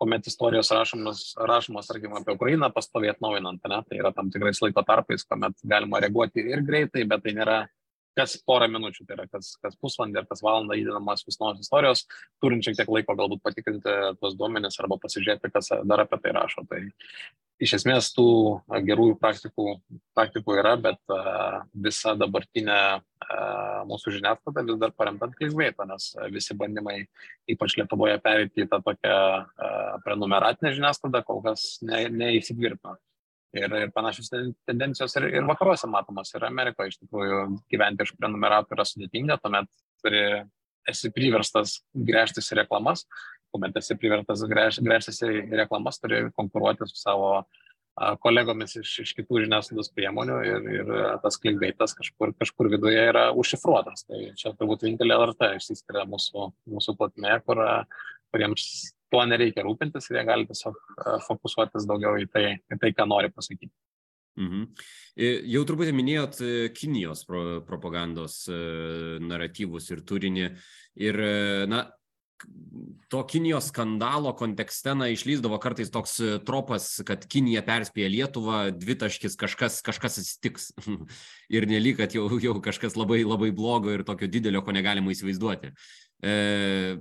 kuomet 0.00 0.26
istorijos 0.26 0.70
rašomos, 0.72 1.24
rašomos, 1.48 1.88
tarkim, 1.90 2.14
apie 2.16 2.34
Ukrainą 2.34 2.70
pastoviai 2.72 3.12
atnaujinant, 3.12 3.60
ne? 3.68 3.82
tai 3.88 4.00
yra 4.00 4.14
tam 4.16 4.30
tikrais 4.32 4.62
laiko 4.64 4.84
tarpais, 4.88 5.26
kuomet 5.28 5.60
galima 5.74 6.00
reaguoti 6.00 6.46
ir 6.54 6.64
greitai, 6.64 7.04
bet 7.10 7.26
tai 7.26 7.36
nėra 7.36 7.58
kas 8.18 8.36
porą 8.46 8.68
minučių, 8.70 9.04
tai 9.06 9.16
yra 9.18 9.26
kas, 9.30 9.52
kas 9.62 9.76
pusvalandį 9.80 10.22
ar 10.22 10.26
kas 10.30 10.42
valandą 10.44 10.76
įdedamas 10.78 11.22
vis 11.26 11.38
naujos 11.40 11.62
istorijos, 11.64 12.04
turint 12.42 12.66
šiek 12.66 12.78
tiek 12.78 12.90
laiko 12.90 13.16
galbūt 13.18 13.42
patikrinti 13.44 13.94
tuos 14.20 14.36
duomenis 14.38 14.78
arba 14.82 14.98
pasižiūrėti, 15.02 15.52
kas 15.54 15.72
dar 15.86 16.04
apie 16.04 16.18
tai 16.22 16.34
rašo. 16.36 16.64
Tai 16.70 16.82
iš 17.60 17.76
esmės 17.80 18.10
tų 18.16 18.26
gerųjų 18.88 19.18
praktikų, 19.20 19.66
praktikų 20.16 20.56
yra, 20.62 20.74
bet 20.80 21.16
visa 21.86 22.16
dabartinė 22.18 22.80
mūsų 23.90 24.16
žiniasklaida 24.16 24.64
vis 24.66 24.80
dar 24.80 24.94
paremta 24.96 25.28
ant 25.28 25.36
clickbaito, 25.38 25.84
nes 25.88 26.10
visi 26.32 26.56
bandymai, 26.56 27.02
ypač 27.52 27.76
Lietuvoje, 27.78 28.16
perėti 28.24 28.64
į 28.64 28.70
tą 28.72 28.80
tokią 28.86 29.20
prenumeratinę 30.06 30.74
žiniasklaidą 30.78 31.22
kol 31.28 31.44
kas 31.44 31.76
ne, 31.84 32.06
neįsitvirtino. 32.10 32.96
Ir, 33.50 33.72
ir 33.74 33.90
panašios 33.90 34.30
tendencijos 34.30 35.16
ir, 35.18 35.26
ir 35.40 35.46
vakaruose 35.48 35.88
matomos, 35.90 36.30
ir 36.36 36.44
Amerikoje 36.46 36.92
iš 36.92 37.00
tikrųjų 37.00 37.40
gyventi 37.72 38.06
iš 38.06 38.12
prenumeratų 38.14 38.76
yra 38.76 38.84
sudėtinga, 38.86 39.40
tuomet 39.42 39.66
turi 40.04 40.20
esi 40.90 41.10
priverstas 41.14 41.80
grėžtis 41.94 42.52
į 42.52 42.60
reklamas, 42.60 43.02
kuomet 43.50 43.74
esi 43.80 43.96
priverstas 43.98 44.44
grėžtis 44.46 45.18
į 45.26 45.32
reklamas, 45.58 45.98
turi 45.98 46.28
konkuruoti 46.38 46.86
su 46.86 47.00
savo 47.00 47.32
kolegomis 48.22 48.76
iš, 48.80 48.92
iš 49.02 49.10
kitų 49.18 49.42
žiniasklaidos 49.44 49.90
priemonių 49.92 50.36
ir, 50.46 50.68
ir 50.78 50.92
tas 51.24 51.36
klinkbaitas 51.42 51.92
kažkur, 51.98 52.32
kažkur 52.38 52.70
viduje 52.72 53.02
yra 53.10 53.26
užšifruotas. 53.36 54.06
Tai 54.06 54.20
čia 54.38 54.54
turbūt 54.56 54.86
vienintelė 54.86 55.18
LRT 55.18 55.50
išsiskiria 55.58 56.06
mūsų, 56.08 56.46
mūsų 56.70 56.96
platmėje, 57.00 57.42
kur, 57.48 57.60
kuriems 58.32 58.70
tuo 59.10 59.22
nereikia 59.26 59.66
rūpintis 59.66 60.10
ir 60.10 60.20
jie 60.20 60.26
gali 60.28 60.48
tiesiog 60.48 60.76
fokusuotis 61.26 61.86
daugiau 61.90 62.18
į 62.22 62.28
tai, 62.32 62.44
į 62.70 62.80
tai 62.82 62.92
ką 62.96 63.08
nori 63.10 63.32
pasakyti. 63.34 63.72
Mhm. 64.38 64.66
Jau 65.50 65.62
truputį 65.68 65.94
minėjot 65.94 66.42
e, 66.42 66.50
Kinijos 66.76 67.24
pro, 67.28 67.60
propagandos 67.66 68.44
e, 68.48 68.58
naratyvus 69.26 69.90
ir 69.90 70.04
turinį. 70.06 70.52
Ir, 71.02 71.18
e, 71.18 71.64
na, 71.70 71.82
to 73.12 73.20
Kinijos 73.28 73.68
skandalo 73.68 74.32
kontekste, 74.38 74.94
na, 74.96 75.10
išlyzdavo 75.12 75.58
kartais 75.60 75.90
toks 75.92 76.14
tropas, 76.48 76.88
kad 77.06 77.26
Kinija 77.28 77.60
perspėja 77.66 78.08
Lietuvą, 78.14 78.62
dvitaškis 78.80 79.36
kažkas, 79.40 79.80
kažkas 79.84 80.22
atsitiks. 80.22 80.70
ir 81.56 81.68
nelik, 81.68 81.98
kad 82.00 82.16
jau, 82.16 82.30
jau 82.40 82.56
kažkas 82.64 82.96
labai, 82.96 83.20
labai 83.26 83.50
blogo 83.52 83.92
ir 83.92 84.06
tokio 84.08 84.30
didelio, 84.30 84.64
ko 84.64 84.76
negalima 84.76 85.12
įsivaizduoti. 85.12 85.74
E, 86.20 86.98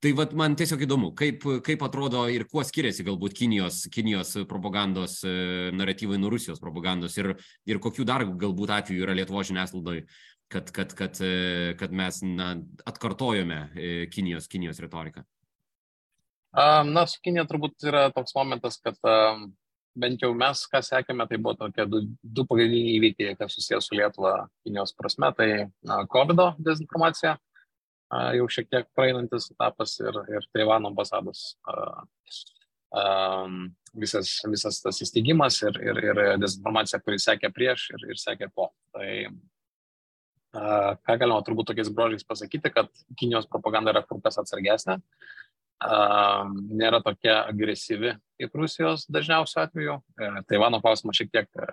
tai 0.00 0.12
vat, 0.16 0.32
man 0.36 0.56
tiesiog 0.58 0.84
įdomu, 0.86 1.10
kaip, 1.16 1.44
kaip 1.64 1.82
atrodo 1.84 2.24
ir 2.32 2.46
kuo 2.48 2.64
skiriasi 2.64 3.04
galbūt 3.06 3.36
Kinijos, 3.36 3.82
Kinijos 3.92 4.32
propagandos 4.48 5.20
e, 5.28 5.34
naratyvai 5.76 6.18
nuo 6.20 6.32
Rusijos 6.32 6.62
propagandos 6.62 7.18
ir, 7.20 7.34
ir 7.68 7.80
kokių 7.82 8.06
dar 8.08 8.24
galbūt 8.24 8.72
atvejų 8.78 9.04
yra 9.04 9.16
Lietuvo 9.18 9.44
žiniasklaidoje, 9.46 10.06
kad, 10.50 10.72
kad, 10.74 10.94
kad, 10.96 11.20
e, 11.20 11.74
kad 11.80 11.92
mes 11.92 12.22
na, 12.24 12.54
atkartojome 12.88 13.60
e, 13.74 13.92
Kinijos, 14.12 14.48
Kinijos 14.50 14.80
retoriką. 14.82 15.26
Na, 16.50 17.04
su 17.06 17.20
Kinija 17.22 17.44
turbūt 17.46 17.84
yra 17.86 18.08
toks 18.10 18.32
momentas, 18.34 18.80
kad 18.82 18.96
bent 20.00 20.22
jau 20.24 20.32
mes, 20.34 20.64
ką 20.72 20.80
sekėme, 20.82 21.26
tai 21.30 21.38
buvo 21.38 21.54
tokie 21.60 21.84
du, 21.86 22.00
du 22.22 22.42
pagrindiniai 22.48 22.96
įvykiai, 22.96 23.36
kas 23.38 23.54
susijęs 23.54 23.86
su 23.86 23.98
Lietuva 23.98 24.48
Kinijos 24.64 24.96
prasme, 24.98 25.30
tai 25.36 25.48
na, 25.86 26.00
COVID 26.10 26.42
dezinformacija 26.58 27.36
jau 28.36 28.48
šiek 28.50 28.70
tiek 28.70 28.88
praeinantis 28.96 29.50
etapas 29.52 29.96
ir, 30.02 30.16
ir 30.34 30.48
Taivano 30.54 30.90
ambasados 30.90 31.44
visas, 33.94 34.32
visas 34.50 34.80
tas 34.82 34.98
įsteigimas 35.04 35.60
ir, 35.62 35.78
ir, 35.84 36.02
ir 36.10 36.20
dezinformacija, 36.42 37.00
kuri 37.04 37.20
sekė 37.22 37.52
prieš 37.54 37.90
ir, 37.94 38.08
ir 38.10 38.20
sekė 38.20 38.50
po. 38.54 38.70
Tai 38.94 39.10
ką 40.50 41.14
galima 41.14 41.42
turbūt 41.46 41.70
tokiais 41.70 41.92
brožiais 41.94 42.26
pasakyti, 42.26 42.72
kad 42.74 42.90
Kinijos 43.18 43.46
propaganda 43.50 43.94
yra 43.94 44.02
kur 44.02 44.18
kas 44.24 44.40
atsargesnė, 44.42 44.98
nėra 45.80 47.00
tokia 47.04 47.40
agresyvi 47.48 48.16
kaip 48.40 48.56
Rusijos 48.56 49.04
dažniausiu 49.12 49.60
atveju. 49.62 49.96
E, 50.16 50.28
Taivano 50.48 50.80
klausimas 50.82 51.18
šiek 51.18 51.30
tiek, 51.32 51.48
e, 51.60 51.66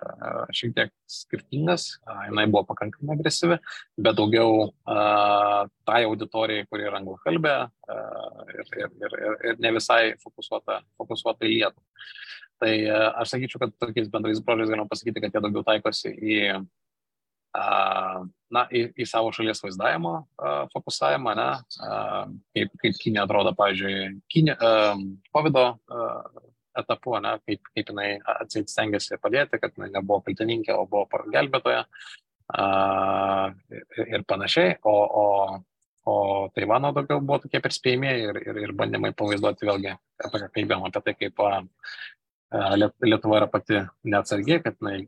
šiek 0.56 0.74
tiek 0.76 0.92
skirtingas, 1.08 1.88
jinai 2.28 2.46
buvo 2.50 2.64
pakankamai 2.68 3.16
agresyvi, 3.16 3.58
bet 3.98 4.18
daugiau 4.18 4.68
tai 5.88 6.02
auditorijai, 6.04 6.66
kuri 6.68 6.88
yra 6.88 7.00
anglakalbė 7.00 7.54
ir, 8.54 8.72
ir, 8.82 8.90
ir, 9.04 9.16
ir, 9.50 9.60
ne 9.64 9.72
visai 9.78 10.02
fokusuota, 10.22 10.82
fokusuota 11.00 11.48
į 11.48 11.54
Lietuvą. 11.54 11.86
Tai 12.58 12.72
aš 13.22 13.36
sakyčiau, 13.36 13.62
kad 13.62 13.74
tokiais 13.78 14.08
bendrais 14.10 14.40
brožiais 14.42 14.70
galima 14.72 14.88
pasakyti, 14.90 15.22
kad 15.22 15.34
jie 15.34 15.42
daugiau 15.44 15.62
taikosi 15.66 16.10
į 16.10 16.38
na, 17.54 18.64
į, 18.72 18.82
į 18.96 19.06
savo 19.08 19.32
šalies 19.34 19.62
vaizdavimo 19.64 20.14
fokusavimą, 20.74 21.34
ne, 21.38 21.48
kaip, 22.56 22.74
kaip 22.82 23.00
Kinė 23.02 23.22
atrodo, 23.24 23.54
pavyzdžiui, 23.58 24.20
Kinė, 24.32 24.56
COVID 25.34 25.60
etapu, 26.78 27.16
ne, 27.24 27.34
kaip, 27.46 27.72
kaip 27.74 27.92
jinai 27.92 28.10
atseit 28.38 28.70
stengiasi 28.70 29.18
padėti, 29.22 29.60
kad 29.62 29.74
jinai 29.76 29.90
nebuvo 29.96 30.20
kaltininkė, 30.26 30.76
o 30.76 30.86
buvo 30.90 31.24
gelbėtoja 31.32 31.84
ir 34.06 34.24
panašiai. 34.28 34.78
O, 34.88 34.94
o, 35.22 35.26
o 36.08 36.14
Taivano 36.54 36.92
daugiau 36.96 37.20
buvo 37.20 37.42
tokie 37.44 37.60
perspėjimai 37.64 38.14
ir, 38.28 38.40
ir, 38.46 38.62
ir 38.66 38.76
bandymai 38.76 39.12
pavaizduoti 39.16 39.68
vėlgi, 39.68 39.96
apie 40.24 40.44
ką 40.44 40.52
kalbėjom, 40.54 40.86
apie 40.88 41.04
tai, 41.08 41.16
kaip 41.18 41.44
Lietuva 42.48 43.42
yra 43.42 43.46
pati 43.52 43.82
neatsargiai, 44.08 44.62
kad 44.64 44.78
jinai 44.80 45.02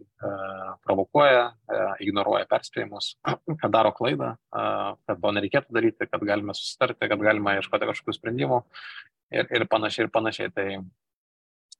provokuoja, 0.85 1.47
ignoruoja 2.05 2.45
perspėjimus, 2.51 3.15
kad 3.25 3.71
daro 3.73 3.95
klaidą, 3.97 4.35
kad 4.53 5.23
to 5.23 5.33
nereikėtų 5.37 5.73
daryti, 5.73 6.09
kad 6.11 6.25
galime 6.29 6.53
susitarti, 6.57 7.09
kad 7.09 7.23
galime 7.25 7.57
ieškoti 7.57 7.89
kažkokių 7.89 8.17
sprendimų 8.19 8.59
ir, 9.33 9.49
ir 9.57 9.65
panašiai, 9.73 10.05
ir 10.05 10.13
panašiai. 10.13 10.53
Tai, 10.53 10.67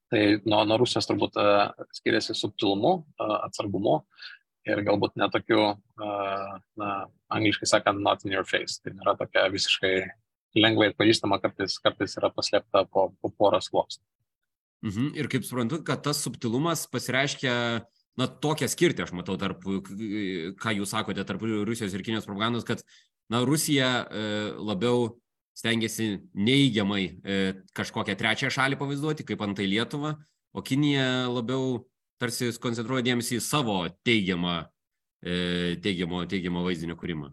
tai 0.09 0.23
nuo, 0.47 0.63
nuo 0.65 0.79
Rusijos 0.81 1.11
turbūt 1.11 1.37
skiriasi 1.99 2.39
subtilumu, 2.39 2.95
atsargumu 3.21 3.99
ir 4.65 4.81
galbūt 4.87 5.21
netokiu, 5.21 5.75
na, 6.81 6.95
angliškai 7.37 7.69
sakant, 7.69 8.01
not 8.01 8.25
in 8.25 8.33
your 8.33 8.49
face. 8.49 8.81
Tai 8.81 8.95
nėra 8.97 9.13
tokia 9.21 9.45
visiškai 9.53 9.93
lengvai 10.57 10.89
atpažįstama, 10.95 11.37
kartais, 11.45 11.77
kartais 11.85 12.17
yra 12.17 12.33
paslėpta 12.33 12.87
po, 12.89 13.11
po 13.21 13.33
porą 13.37 13.61
sluoksnių. 13.61 14.07
Mhm. 14.87 15.13
Ir 15.19 15.29
kaip 15.29 15.45
suprantu, 15.45 15.83
kad 15.85 16.03
tas 16.05 16.23
subtilumas 16.25 16.87
pasireiškia, 16.93 17.55
na, 18.21 18.27
tokią 18.27 18.69
skirtį, 18.71 19.05
aš 19.05 19.13
matau, 19.17 19.37
tarp, 19.41 19.65
ką 20.61 20.75
jūs 20.77 20.95
sakote, 20.95 21.25
tarp 21.29 21.45
Rusijos 21.45 21.95
ir 21.95 22.05
Kinijos 22.05 22.29
propagandos, 22.29 22.65
kad, 22.69 22.83
na, 23.33 23.43
Rusija 23.45 23.91
e, 24.09 24.25
labiau 24.57 25.11
stengiasi 25.57 26.15
neįgiamai 26.33 27.03
e, 27.05 27.39
kažkokią 27.77 28.17
trečią 28.17 28.51
šalį 28.55 28.81
pavaizduoti, 28.81 29.27
kaip 29.29 29.45
antai 29.45 29.69
Lietuva, 29.69 30.15
o 30.57 30.65
Kinija 30.65 31.29
labiau 31.29 31.83
tarsi 32.21 32.51
koncentruoja 32.61 33.05
dėmesį 33.05 33.39
į 33.39 33.45
savo 33.45 33.83
teigiamą, 34.07 34.63
e, 35.21 35.77
teigiamo, 35.85 36.25
teigiamo 36.29 36.65
vaizdinio 36.65 36.97
kūrimą. 37.01 37.33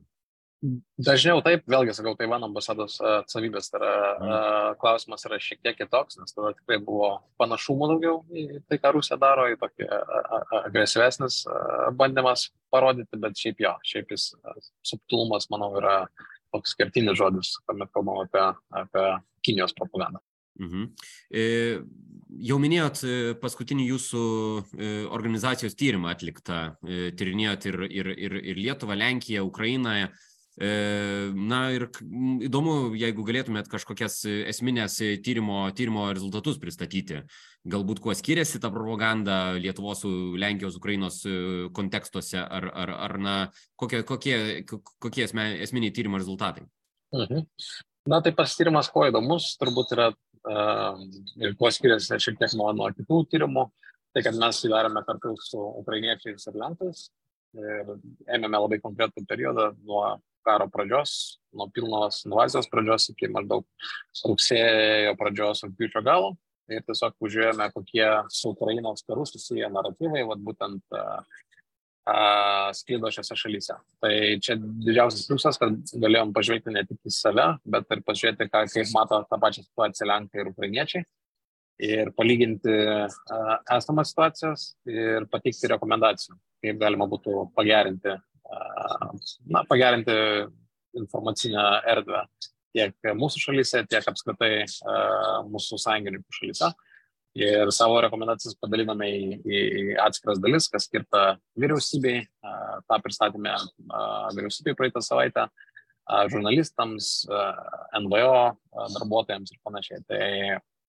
Dažniau 0.58 1.44
taip, 1.46 1.68
vėlgi 1.70 1.94
sakau, 1.94 2.16
Taivano 2.18 2.48
ambasados 2.50 2.96
atsavybės, 3.06 3.68
tai 3.70 3.78
yra 3.78 3.92
mm. 3.94 4.78
klausimas 4.82 5.26
yra 5.30 5.38
šiek 5.42 5.60
tiek 5.62 5.78
kitoks, 5.78 6.18
nes 6.18 6.34
tada 6.34 6.56
tikrai 6.58 6.80
buvo 6.82 7.12
panašumų 7.38 7.90
daugiau 7.92 8.16
į 8.34 8.64
tai, 8.66 8.80
ką 8.82 8.96
Rusija 8.96 9.20
daro, 9.22 9.46
į 9.54 9.60
tokį 9.62 9.90
agresyvesnis 10.64 11.44
bandymas 12.00 12.48
parodyti, 12.74 13.22
bet 13.22 13.38
šiaip 13.38 13.62
jo, 13.68 13.76
šiaip 13.86 14.16
jis 14.16 14.32
subtilumas, 14.82 15.46
manau, 15.54 15.76
yra 15.78 16.00
toks 16.56 16.74
skirtinis 16.74 17.20
žodis, 17.20 17.54
kuomet 17.68 17.94
kalbam 17.94 18.24
apie, 18.26 18.48
apie 18.82 19.06
Kinijos 19.46 19.78
propagandą. 19.78 20.24
Mhm. 20.58 20.88
E, 21.30 21.46
jau 22.50 22.58
minėjot 22.62 23.02
e, 23.06 23.18
paskutinį 23.42 23.86
jūsų 23.92 24.24
e, 24.58 24.90
organizacijos 25.14 25.78
tyrimą 25.78 26.12
atliktą, 26.14 26.62
e, 26.82 27.12
tyrinėjot 27.18 27.68
ir, 27.70 27.78
ir, 27.90 28.10
ir, 28.16 28.38
ir 28.42 28.62
Lietuvą, 28.66 28.98
Lenkiją, 28.98 29.46
Ukrainą. 29.48 30.08
E, 30.58 30.70
na 31.38 31.60
ir 31.70 31.86
įdomu, 32.48 32.96
jeigu 32.98 33.22
galėtumėt 33.28 33.68
kažkokias 33.70 34.24
esminės 34.50 34.96
tyrimo, 35.26 35.68
tyrimo 35.78 36.08
rezultatus 36.10 36.58
pristatyti. 36.62 37.22
Galbūt 37.68 38.02
kuo 38.02 38.16
skiriasi 38.18 38.62
ta 38.64 38.72
propaganda 38.74 39.58
Lietuvos 39.60 40.02
Lenkijos, 40.42 40.80
Ukrainos 40.80 41.20
e, 41.30 41.36
kontekstuose, 41.78 42.40
ar, 42.42 42.72
ar, 42.74 42.94
ar 43.10 43.18
na, 43.22 43.36
kokie, 43.78 44.02
kokie, 44.08 44.40
kokie 44.66 45.28
esminiai 45.28 45.94
tyrimo 45.94 46.18
rezultatai? 46.18 46.66
Mhm. 47.14 47.46
Na, 48.08 48.22
tai 48.24 48.32
pasityrimas 48.34 48.90
kuo 48.90 49.04
įdomus, 49.10 49.50
turbūt 49.60 49.92
yra 49.92 50.08
uh, 50.48 51.00
ir 51.44 51.56
kuo 51.60 51.70
skiriasi 51.76 52.20
šiek 52.24 52.38
tiek 52.40 52.54
nuo, 52.56 52.70
nuo 52.76 52.88
kitų 52.96 53.18
tyrimų, 53.34 53.66
tai 54.16 54.24
kad 54.24 54.38
mes 54.40 54.62
jį 54.64 54.72
darėme 54.72 55.04
kartu 55.06 55.34
su 55.44 55.60
ukrainiečiais 55.82 56.48
ir 56.48 56.60
lenkais 56.62 57.10
ir 57.58 57.92
ėmėme 58.32 58.62
labai 58.64 58.80
konkretų 58.84 59.26
periodą 59.28 59.70
nuo 59.84 60.06
karo 60.48 60.70
pradžios, 60.72 61.38
nuo 61.56 61.68
pilnos 61.76 62.24
invazijos 62.26 62.70
pradžios 62.72 63.10
iki 63.14 63.30
maždaug 63.34 63.68
rugsėjo 64.24 65.16
pradžios, 65.20 65.66
rūpiučio 65.68 66.04
galo. 66.08 66.36
Ir 66.68 66.82
tiesiog 66.84 67.14
užžiūrėjome, 67.24 67.70
kokie 67.72 68.08
su 68.36 68.50
Ukrainos 68.52 69.06
karu 69.08 69.24
susiję 69.28 69.70
naratyvai, 69.72 70.26
vat 70.28 70.42
būtent 70.44 70.98
uh, 70.98 71.22
sklydo 72.76 73.12
šiose 73.12 73.36
šalyse. 73.40 73.76
Tai 74.04 74.14
čia 74.44 74.56
didžiausias 74.60 75.28
pliusas, 75.28 75.60
kad 75.60 75.76
galėjom 76.00 76.34
pažvelgti 76.36 76.74
ne 76.76 76.84
tik 76.88 77.00
į 77.08 77.14
save, 77.14 77.48
bet 77.68 77.88
ir 77.92 78.04
pažiūrėti, 78.08 78.50
ką, 78.52 78.64
kaip 78.72 78.92
mato 78.96 79.22
tą 79.30 79.40
pačią 79.42 79.64
situaciją 79.66 80.10
Lenkai 80.12 80.44
ir 80.44 80.52
Ukrainiečiai. 80.54 81.08
Ir 81.88 82.10
palyginti 82.18 82.74
esamas 83.76 84.12
situacijas 84.12 84.72
ir 84.90 85.28
pateikti 85.30 85.70
rekomendacijų, 85.70 86.34
kaip 86.64 86.80
galima 86.82 87.06
būtų 87.12 87.52
pagerinti 87.58 88.16
na, 89.48 89.64
pagerinti 89.68 90.16
informacinę 90.98 91.66
erdvę 91.94 92.26
tiek 92.76 93.16
mūsų 93.18 93.42
šalyse, 93.42 93.84
tiek 93.90 94.06
apskritai 94.10 94.66
mūsų 95.50 95.80
sąjungininkų 95.82 96.40
šalyse. 96.42 96.72
Ir 97.38 97.70
savo 97.76 98.00
rekomendacijas 98.02 98.56
padaliname 98.58 99.08
į, 99.14 99.26
į 99.46 99.60
atskiras 100.02 100.40
dalis, 100.42 100.70
kas 100.74 100.88
skirta 100.88 101.36
vyriausybei. 101.60 102.24
Ta 102.90 102.98
pristatėme 103.04 103.54
vyriausybei 104.34 104.78
praeitą 104.78 105.04
savaitę. 105.06 105.48
žurnalistams, 106.32 107.28
NVO 108.00 108.58
darbuotojams 108.96 109.52
ir 109.52 109.60
panašiai. 109.64 110.04
Tai, 110.08 110.24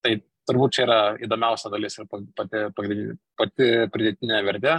tai 0.05 0.13
turbūt 0.49 0.75
čia 0.77 0.85
yra 0.87 0.99
įdomiausia 1.23 1.71
dalis 1.73 1.99
ir 1.99 2.09
pati, 2.11 2.65
pati 3.39 3.69
pridėtinė 3.95 4.41
vertė, 4.47 4.75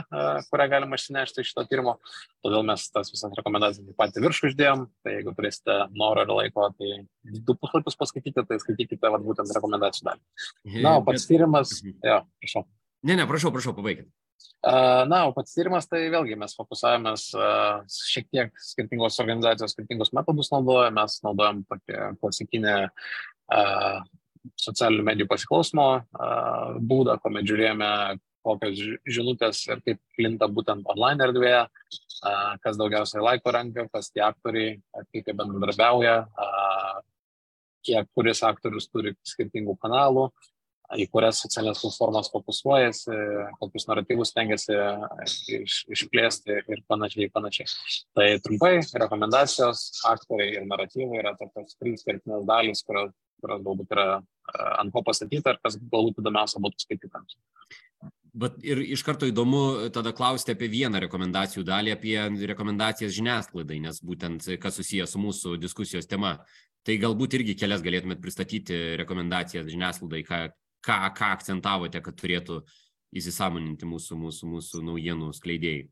kurią 0.49 0.67
galima 0.73 0.99
išsinešti 0.99 1.43
iš 1.43 1.51
šito 1.53 1.65
tyrimo. 1.69 1.97
Todėl 2.45 2.65
mes 2.67 2.85
tas 2.93 3.11
visas 3.13 3.35
rekomendacijas 3.37 3.87
taip 3.87 3.99
pat 3.99 4.19
viršų 4.25 4.51
uždėjom. 4.51 4.85
Tai 5.05 5.15
jeigu 5.15 5.35
turėsite 5.37 5.77
norą 5.99 6.25
ir 6.25 6.33
laiko, 6.35 6.69
tai 6.79 7.03
du 7.45 7.55
puslapius 7.55 7.99
paskaitykite, 7.99 8.47
tai 8.49 8.61
skaitykite 8.63 9.13
vat, 9.13 9.25
būtent 9.25 9.53
rekomendacijų 9.59 10.09
dalį. 10.09 10.23
Na, 10.79 10.97
o 10.97 11.05
pats 11.05 11.27
tyrimas, 11.29 11.77
mhm. 11.83 11.99
jo, 12.09 12.23
prašau. 12.43 12.65
Ne, 13.07 13.15
ne, 13.15 13.27
prašau, 13.29 13.53
prašau, 13.55 13.75
pabaigit. 13.77 14.09
Na, 14.59 15.21
o 15.29 15.31
pats 15.35 15.53
tyrimas, 15.55 15.87
tai 15.87 16.01
vėlgi 16.11 16.35
mes 16.39 16.55
fokusavomės 16.57 17.29
šiek 17.95 18.27
tiek 18.27 18.49
skirtingos 18.59 19.19
organizacijos, 19.23 19.71
skirtingus 19.75 20.11
metodus 20.15 20.51
naudoja, 20.51 20.89
mes 20.95 21.15
naudojam 21.23 21.61
tokį 21.69 22.09
klasikinį 22.19 22.73
socialinių 24.59 25.05
medijų 25.07 25.29
pasiklausimo 25.29 25.87
būdą, 26.89 27.17
kuomet 27.23 27.47
žiūrėjome, 27.49 27.91
kokios 28.45 28.79
žinutės 29.09 29.61
ir 29.67 29.81
kaip 29.85 29.99
plinta 30.15 30.47
būtent 30.51 30.87
online 30.89 31.27
erdvėje, 31.27 31.63
kas 32.63 32.79
daugiausiai 32.79 33.23
laiko 33.23 33.51
renka, 33.55 33.87
kas 33.93 34.11
tie 34.13 34.23
aktoriai, 34.25 34.77
kaip 35.11 35.27
jie 35.27 35.35
bendradarbiauja, 35.35 36.15
kiek 37.85 38.07
kuris 38.15 38.43
aktorius 38.47 38.87
turi 38.91 39.15
skirtingų 39.27 39.75
kanalų, 39.83 40.29
į 40.97 41.05
kurias 41.13 41.43
socialinės 41.43 41.83
platformas 41.83 42.31
fokusuojasi, 42.33 43.13
kokius 43.59 43.85
naratyvus 43.85 44.33
tengiasi 44.33 44.73
iš, 45.59 45.75
išplėsti 45.93 46.63
ir 46.63 46.81
panašiai, 46.89 47.29
panašiai. 47.33 47.69
Tai 48.17 48.27
trumpai, 48.45 48.71
rekomendacijos, 49.03 49.83
aktoriai 50.09 50.57
ir 50.57 50.65
naratyvai 50.69 51.21
yra 51.21 51.35
tokios 51.37 51.77
trys 51.77 52.07
kertinės 52.07 52.47
dalys, 52.49 52.81
kurios, 52.87 53.13
kurios 53.41 53.63
galbūt 53.65 53.95
yra 53.95 54.07
ant 54.79 54.93
ko 54.93 55.03
pastatyta 55.05 55.55
ir 55.55 55.61
kas 55.63 55.77
galbūt 55.79 56.21
įdomiausia 56.21 56.61
būtų 56.63 56.85
skaitytams. 56.85 57.37
Bet 58.39 58.59
ir 58.61 58.79
iš 58.83 59.01
karto 59.03 59.27
įdomu 59.27 59.89
tada 59.93 60.13
klausti 60.15 60.53
apie 60.53 60.69
vieną 60.69 61.01
rekomendacijų 61.07 61.63
dalį, 61.65 61.95
apie 61.95 62.15
rekomendacijas 62.51 63.15
žiniasklaidai, 63.15 63.79
nes 63.87 64.01
būtent 64.05 64.45
kas 64.61 64.77
susijęs 64.77 65.15
su 65.15 65.21
mūsų 65.21 65.55
diskusijos 65.61 66.07
tema. 66.09 66.37
Tai 66.85 66.95
galbūt 67.01 67.35
irgi 67.39 67.57
kelias 67.59 67.81
galėtumėt 67.83 68.21
pristatyti 68.23 68.77
rekomendacijas 69.01 69.67
žiniasklaidai, 69.67 70.21
ką, 70.27 70.39
ką, 70.85 70.99
ką 71.17 71.31
akcentavote, 71.35 72.01
kad 72.05 72.15
turėtų 72.21 72.61
įsisamoninti 73.19 73.89
mūsų, 73.89 74.19
mūsų, 74.21 74.51
mūsų 74.53 74.83
naujienų 74.87 75.33
skleidėjai? 75.35 75.89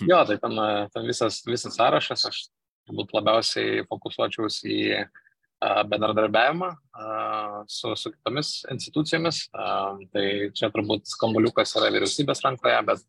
Hm. 0.00 0.08
Jo, 0.08 0.22
tai 0.26 0.38
ten, 0.40 0.58
ten 0.94 1.06
visas, 1.06 1.42
visas 1.46 1.76
sąrašas, 1.76 2.26
aš 2.30 2.42
turbūt 2.88 3.12
labiausiai 3.14 3.84
fokusuočiausi 3.90 4.72
į 4.72 5.02
bendradarbiavimą 5.90 6.70
su, 7.70 7.92
su 7.96 8.12
kitomis 8.14 8.54
institucijomis. 8.72 9.44
Tai 9.52 10.24
čia 10.56 10.70
turbūt 10.74 11.10
skambaliukas 11.12 11.76
yra 11.78 11.92
vyriausybės 11.94 12.42
rankoje, 12.46 12.80
bet 12.88 13.04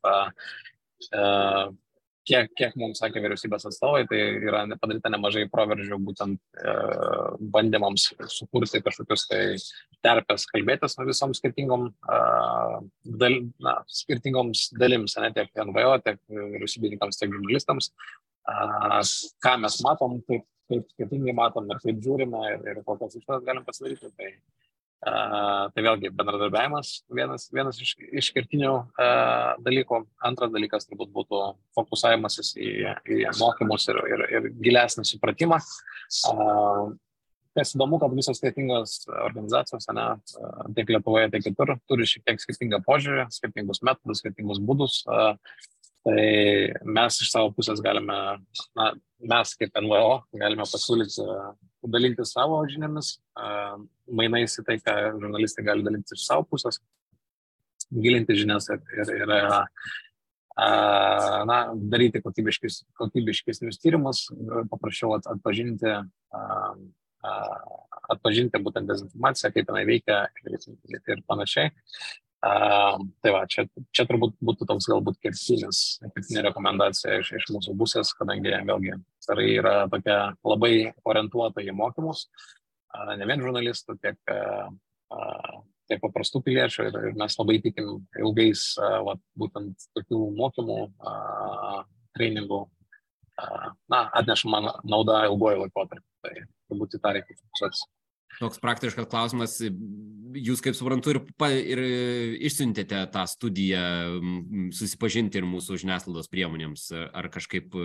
kiek, 2.27 2.51
kiek 2.57 2.75
mums 2.79 3.01
sakė 3.01 3.21
vyriausybės 3.23 3.67
atstovai, 3.67 4.03
tai 4.09 4.19
yra 4.47 4.63
padaryta 4.79 5.11
nemažai 5.11 5.45
proveržių 5.51 5.99
būtent 6.07 6.39
e, 6.39 6.75
bandymams 7.53 8.09
sukurti 8.31 8.81
kažkokius 8.83 9.27
tai 9.29 9.41
terpės 10.05 10.47
kalbėtis 10.51 10.95
su 10.95 11.07
visom 11.07 11.35
skirtingom, 11.37 11.89
dal, 13.23 13.39
na, 13.63 13.77
skirtingoms 14.01 14.69
dalims, 14.79 15.17
ne 15.19 15.31
tiek 15.35 15.51
NVO, 15.69 15.97
tiek 16.05 16.19
vyriausybininkams, 16.31 17.19
tiek 17.19 17.31
žurnalistams. 17.33 17.91
Ką 18.43 19.55
mes 19.61 19.79
matom, 19.85 20.17
kaip, 20.27 20.45
kaip 20.71 20.89
skirtingai 20.95 21.35
matom 21.37 21.69
ir 21.71 21.79
kaip 21.83 22.01
žiūrime 22.03 22.43
ir, 22.51 22.67
ir 22.73 22.83
kokias 22.87 23.15
išvadas 23.19 23.45
galim 23.47 23.65
pasidaryti. 23.67 24.11
Tai, 24.17 24.31
Tai 25.03 25.83
vėlgi 25.83 26.11
bendradarbiavimas 26.15 26.89
vienas, 27.11 27.49
vienas 27.51 27.79
iš, 27.83 27.95
iš 28.21 28.29
kertinių 28.35 28.71
uh, 28.71 29.55
dalykų. 29.65 29.99
Antras 30.23 30.53
dalykas 30.53 30.87
turbūt 30.87 31.11
būtų 31.11 31.41
fokusavimasis 31.75 32.53
į, 32.55 32.69
į 33.11 33.17
mokymus 33.41 33.89
ir, 33.91 33.99
ir, 34.13 34.23
ir 34.37 34.47
gilesnį 34.63 35.03
supratimą. 35.09 35.59
Kas 37.53 37.75
įdomu, 37.75 37.99
kad 38.01 38.15
visos 38.15 38.39
skirtingos 38.39 39.03
organizacijos, 39.11 39.85
ne, 39.93 40.07
tiek 40.73 40.87
Lietuvoje, 40.95 41.27
tiek 41.35 41.43
kitur, 41.51 41.75
turi 41.89 42.07
šiek 42.09 42.23
tiek 42.25 42.39
skirtingą 42.41 42.79
požiūrį, 42.87 43.27
skirtingus 43.35 43.83
metodus, 43.85 44.23
skirtingus 44.23 44.63
būdus. 44.63 45.03
Tai 46.03 46.23
mes 46.83 47.17
iš 47.23 47.29
savo 47.31 47.53
pusės 47.55 47.79
galime, 47.83 48.15
na, 48.75 48.89
mes 49.23 49.53
kaip 49.55 49.77
NVO 49.79 50.17
galime 50.35 50.65
pasiūlyti 50.67 51.23
dalinti 51.93 52.25
savo 52.27 52.57
žiniomis, 52.67 53.17
mainais 54.11 54.57
į 54.59 54.65
tai, 54.67 54.77
ką 54.83 54.97
žurnalistai 55.21 55.63
gali 55.67 55.85
dalinti 55.85 56.17
iš 56.17 56.25
savo 56.27 56.43
pusės, 56.49 56.81
gilinti 57.93 58.35
žinias 58.35 58.67
ir, 58.73 58.81
ir, 58.97 59.13
ir 59.21 59.31
na, 61.49 61.59
daryti 61.93 62.21
kokybiškis, 62.23 62.81
kokybiškesnius 62.99 63.79
tyrimus, 63.79 64.25
paprašiau 64.71 65.15
atpažinti, 65.19 65.95
atpažinti 68.13 68.61
būtent 68.63 68.91
dezinformaciją, 68.91 69.53
kaip 69.55 69.71
jinai 69.71 69.87
veikia 69.87 70.19
ir, 70.43 70.99
ir 70.99 71.23
panašiai. 71.31 71.71
Uh, 72.43 72.97
tai 73.23 73.31
va, 73.31 73.45
čia, 73.47 73.63
čia 73.95 74.03
turbūt 74.03 74.33
būtų 74.43 74.65
toks 74.67 74.89
galbūt 74.91 75.15
kertinis, 75.23 75.77
kertinė 76.03 76.41
rekomendacija 76.49 77.21
iš, 77.21 77.29
iš 77.37 77.45
mūsų 77.55 77.75
pusės, 77.79 78.11
kadangi 78.19 78.51
vėlgi 78.67 78.97
tai 79.23 79.45
yra 79.45 79.75
tokia 79.87 80.17
labai 80.43 80.73
orientuota 81.07 81.63
į 81.63 81.71
mokymus, 81.77 82.25
uh, 82.27 83.13
ne 83.15 83.29
vien 83.29 83.45
žurnalistų, 83.45 83.95
tiek, 84.03 84.19
uh, 84.35 85.63
tiek 85.87 86.03
paprastų 86.03 86.43
piliečių 86.43 86.89
ir, 86.89 86.99
ir 87.13 87.17
mes 87.23 87.39
labai 87.39 87.61
tikim 87.63 87.95
ilgais 88.19 88.67
va, 89.07 89.15
būtent 89.39 89.87
tokių 89.95 90.19
mokymų, 90.35 90.77
treningų, 92.17 92.63
na, 93.87 94.03
atneša 94.19 94.51
man 94.51 94.71
naudą 94.83 95.23
ilgojo 95.29 95.63
laikotarpį. 95.63 96.07
Tai 96.23 96.33
turbūt 96.43 96.99
į 96.99 97.03
tą 97.03 97.15
reikia 97.15 97.39
fokusuotis 97.39 97.87
toks 98.39 98.61
praktiškas 98.63 99.09
klausimas. 99.11 99.59
Jūs, 100.33 100.63
kaip 100.65 100.77
suprantu, 100.77 101.13
ir, 101.13 101.21
pa, 101.37 101.51
ir 101.53 101.81
išsiuntėte 102.49 103.03
tą 103.13 103.27
studiją 103.29 103.83
susipažinti 104.73 105.37
ir 105.37 105.45
mūsų 105.45 105.77
žiniasklaidos 105.83 106.31
priemonėms, 106.33 106.89
ar 107.13 107.29
kažkaip 107.33 107.77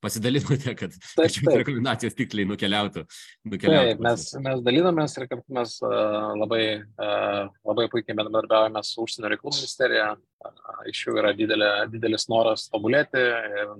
pasidalinote, 0.00 0.74
kad 0.78 0.94
šios 1.28 1.56
rekomendacijos 1.60 2.16
tiksliai 2.16 2.48
nukeliautų. 2.48 3.04
nukeliautų 3.50 3.90
taip, 3.90 4.02
mes, 4.06 4.26
mes 4.46 4.62
dalinamės 4.64 5.16
ir 5.18 5.26
kartu 5.28 5.56
mes 5.58 5.76
uh, 5.84 6.30
labai, 6.40 6.62
labai 6.96 7.86
puikiai 7.92 8.16
bendradarbiavame 8.16 8.82
su 8.86 9.04
užsienio 9.04 9.34
reikalų 9.34 9.54
ministerija. 9.58 10.08
Iš 10.88 11.04
jų 11.06 11.18
yra 11.20 11.34
didelė, 11.36 11.70
didelis 11.92 12.24
noras 12.32 12.68
tobulėti 12.72 13.26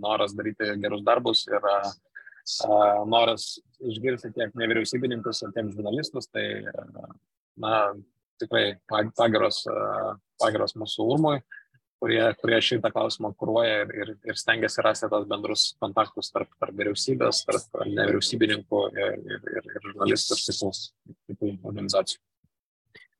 noras 0.03 0.37
daryti 0.37 0.75
gerus 0.83 1.05
darbus. 1.07 1.46
Ir, 1.49 1.64
uh, 1.64 1.88
noras 3.11 3.59
išgirsti 3.81 4.33
tiek 4.37 4.55
nevyriausybininkus, 4.59 5.45
tiek 5.55 5.71
žurnalistus, 5.75 6.29
tai 6.33 6.47
na, 7.61 7.75
tikrai 8.41 8.65
pagiros, 9.17 9.63
pagiros 10.41 10.77
mūsų 10.81 11.07
urmui, 11.15 11.39
kurie, 12.01 12.23
kurie 12.41 12.61
šitą 12.65 12.91
klausimą 12.95 13.33
kūruoja 13.39 13.83
ir, 13.85 13.93
ir, 14.03 14.13
ir 14.31 14.41
stengiasi 14.41 14.85
rasti 14.85 15.11
tos 15.13 15.27
bendrus 15.31 15.67
kontaktus 15.83 16.33
tarp, 16.35 16.53
tarp 16.63 16.77
vyriausybės, 16.81 17.45
tarp 17.49 17.85
nevyriausybininkų 17.85 18.83
ir, 18.97 19.15
ir, 19.21 19.47
ir, 19.57 19.71
ir 19.75 19.89
žurnalistų 19.91 20.41
ir 20.41 21.19
kitų, 21.31 21.55
organizacijų. 21.73 22.23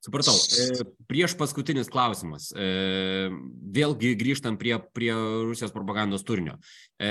Supratau. 0.01 0.33
E, 0.33 0.81
prieš 1.11 1.35
paskutinis 1.37 1.91
klausimas. 1.93 2.49
E, 2.57 3.29
vėlgi 3.77 4.15
grįžtant 4.17 4.57
prie, 4.61 4.79
prie 4.97 5.13
Rusijos 5.13 5.75
propagandos 5.75 6.25
turinio. 6.25 6.57
E, 6.97 7.11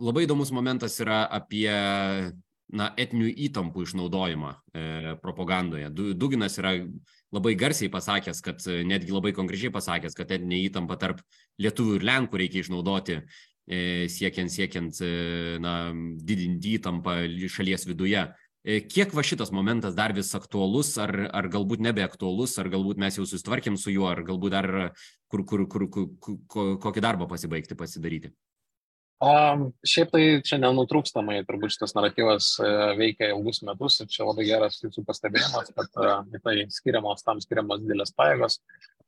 labai 0.00 0.24
įdomus 0.24 0.54
momentas 0.56 0.96
yra 1.04 1.26
apie 1.28 1.68
na, 1.68 2.88
etinių 2.96 3.28
įtampų 3.50 3.84
išnaudojimą 3.84 4.54
propagandoje. 5.20 5.90
Duginas 6.16 6.56
yra 6.58 6.78
labai 7.34 7.52
garsiai 7.60 7.92
pasakęs, 7.92 8.40
kad 8.42 8.64
netgi 8.88 9.12
labai 9.12 9.34
konkrečiai 9.36 9.72
pasakęs, 9.74 10.16
kad 10.16 10.32
etinė 10.32 10.62
įtampa 10.70 10.96
tarp 10.96 11.20
lietuvių 11.60 11.98
ir 11.98 12.06
lenkų 12.08 12.40
reikia 12.40 12.64
išnaudoti 12.64 13.18
siekiant, 14.10 14.52
siekiant 14.52 14.96
na, 15.60 15.74
didinti 16.24 16.78
įtampą 16.80 17.20
šalies 17.52 17.84
viduje. 17.90 18.24
E, 18.64 18.78
kiek 18.80 19.12
va 19.12 19.20
šitas 19.20 19.50
momentas 19.52 19.92
dar 19.96 20.14
vis 20.16 20.30
aktuolus, 20.36 20.94
ar, 20.96 21.12
ar 21.36 21.50
galbūt 21.52 21.82
nebeaktuolus, 21.84 22.56
ar 22.62 22.70
galbūt 22.72 23.00
mes 23.02 23.18
jau 23.18 23.26
susitvarkėm 23.28 23.76
su 23.76 23.92
juo, 23.92 24.08
ar 24.08 24.22
galbūt 24.24 24.56
dar 24.56 24.68
kur, 25.28 25.44
kur, 25.44 25.66
kur, 25.68 25.84
kur, 25.92 26.08
kur, 26.48 26.70
kokį 26.80 27.04
darbą 27.04 27.28
pasibaigti, 27.28 27.76
pasidaryti? 27.76 28.32
Um, 29.24 29.68
šiaip 29.86 30.10
tai 30.12 30.22
čia 30.44 30.56
nenutrūkstamai 30.60 31.42
turbūt 31.48 31.76
šitas 31.76 31.94
naratyvas 31.96 32.48
uh, 32.60 32.96
veikia 32.98 33.30
ilgus 33.34 33.60
metus 33.64 34.00
ir 34.02 34.08
čia 34.10 34.24
labai 34.26 34.48
geras 34.48 34.80
jūsų 34.82 35.04
pastebėjimas, 35.06 35.70
kad 35.76 36.00
uh, 36.00 36.40
tai 36.44 36.56
skiriamos, 36.72 37.22
tam 37.24 37.44
skiriamos 37.44 37.84
didelės 37.84 38.12
pajėgos. 38.16 38.58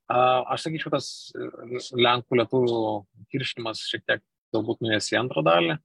Uh, 0.07 0.45
aš 0.53 0.69
sakyčiau, 0.69 0.93
tas 0.93 1.09
Lenkų 1.91 2.39
lietuvių 2.39 2.81
kiršinimas 3.33 3.81
šiek 3.89 4.05
tiek 4.07 4.23
galbūt 4.57 4.83
nuės 4.85 5.07
į 5.13 5.19
antrą 5.21 5.43
dalį, 5.47 5.77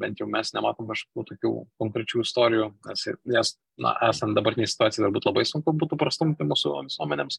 bent 0.00 0.20
jau 0.20 0.28
mes 0.30 0.50
nematom 0.56 0.88
kažkokių 0.90 1.26
tokių 1.32 1.52
konkrečių 1.80 2.24
istorijų, 2.24 2.72
nes, 2.88 3.04
nes 3.28 3.54
na, 3.78 3.94
esant 4.08 4.34
dabartiniai 4.36 4.70
situacijai, 4.70 5.06
galbūt 5.06 5.28
labai 5.30 5.46
sunku 5.48 5.76
būtų 5.76 6.00
prastumti 6.00 6.48
mūsų 6.48 6.74
visuomenėms. 6.88 7.38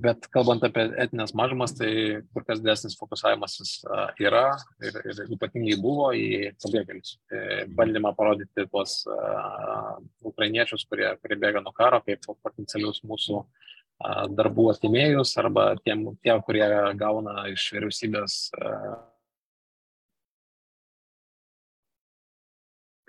Bet 0.00 0.24
kalbant 0.32 0.62
apie 0.64 0.86
etinės 1.02 1.34
mažumas, 1.36 1.74
tai 1.76 1.90
kur 2.32 2.44
kas 2.48 2.62
didesnis 2.62 2.96
fokusavimasis 2.96 3.82
yra 4.24 4.46
ir, 4.80 4.96
ir 5.04 5.34
ypatingai 5.36 5.76
buvo 5.82 6.06
į 6.16 6.54
pabėgėlius. 6.62 7.18
Tai 7.28 7.42
bandymą 7.76 8.14
parodyti 8.16 8.64
tuos 8.72 9.02
uh, 9.12 9.98
ukrainiečius, 10.24 10.86
kurie, 10.88 11.10
kurie 11.20 11.36
bėga 11.42 11.60
nuo 11.60 11.74
karo, 11.76 12.00
kaip 12.06 12.24
potencialius 12.32 13.02
mūsų 13.04 13.42
uh, 13.42 14.24
darbų 14.32 14.70
atimėjus 14.72 15.36
arba 15.44 15.74
tiem, 15.84 16.08
tie, 16.24 16.32
kurie 16.48 16.64
gauna 16.96 17.50
iš 17.52 17.68
vyriausybės. 17.76 18.38
Uh, 18.56 18.94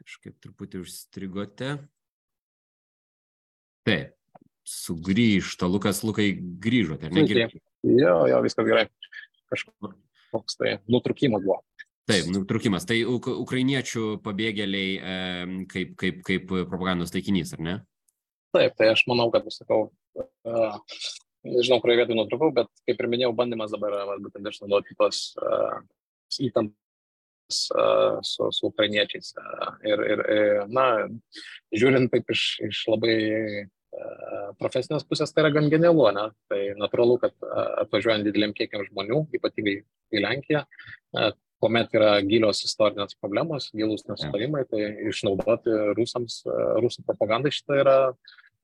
Kažkaip 0.03 0.35
truputį 0.43 0.83
užstrigote. 0.83 1.77
Taip 3.87 4.13
sugrįžta. 4.63 5.67
Lukas, 5.67 6.01
Lukai, 6.07 6.31
grįžote, 6.39 7.07
ar 7.07 7.15
ne? 7.15 7.47
Jo, 7.83 8.15
jo, 8.31 8.41
viskas 8.45 8.67
gerai. 8.67 8.85
Kažkoks 9.51 10.57
tai 10.59 10.77
nutrukimas 10.91 11.43
buvo. 11.43 11.59
Taip, 12.09 12.27
nutrukimas. 12.33 12.87
Tai 12.87 12.97
uk 13.07 13.29
ukrainiečių 13.31 14.05
pabėgėliai 14.23 14.93
e, 14.95 15.17
kaip, 15.71 15.93
kaip, 15.99 16.21
kaip 16.27 16.47
propagandos 16.51 17.13
taikinys, 17.15 17.53
ar 17.55 17.63
ne? 17.63 17.75
Taip, 18.55 18.75
tai 18.79 18.91
aš 18.91 19.05
manau, 19.09 19.29
kad, 19.33 19.47
sakau, 19.53 19.87
uh, 20.19 20.75
nežinau, 21.47 21.79
kurioje 21.81 22.03
vietoje 22.03 22.17
nutrukau, 22.19 22.51
bet 22.55 22.69
kaip 22.85 22.99
ir 23.01 23.09
minėjau, 23.09 23.31
bandymas 23.37 23.71
dabar 23.73 23.95
yra 23.97 24.17
būtent 24.21 24.51
išnaudoti 24.51 24.97
tos 24.99 25.23
uh, 25.41 25.79
įtampas 26.37 26.75
uh, 26.75 26.82
su, 27.51 28.49
su 28.55 28.69
ukrainiečiais. 28.69 29.33
Uh, 29.39 29.69
ir, 29.87 30.03
ir, 30.15 30.25
na, 30.71 30.87
žiūrint 31.75 32.11
taip 32.13 32.31
iš, 32.33 32.47
iš 32.69 32.83
labai 32.91 33.17
profesinės 34.59 35.05
pusės 35.07 35.33
tai 35.33 35.43
yra 35.45 35.53
gan 35.53 35.69
genialu, 35.71 36.05
ne? 36.15 36.27
Tai 36.49 36.59
natūralu, 36.79 37.17
kad 37.21 37.33
atvažiuojant 37.83 38.27
dideliam 38.27 38.53
kiekiam 38.55 38.85
žmonių, 38.87 39.23
ypatingai 39.37 39.75
į 40.13 40.23
Lenkiją, 40.23 40.63
kuomet 41.63 41.93
yra 41.95 42.15
gilios 42.27 42.63
istorinės 42.67 43.15
problemos, 43.21 43.69
gilus 43.75 44.05
nesutarimai, 44.09 44.65
tai 44.69 44.89
išnaudoti 45.11 45.75
rusams, 45.99 46.41
rusų 46.83 47.05
propagandai 47.07 47.53
šitą 47.55 47.79
yra 47.83 47.97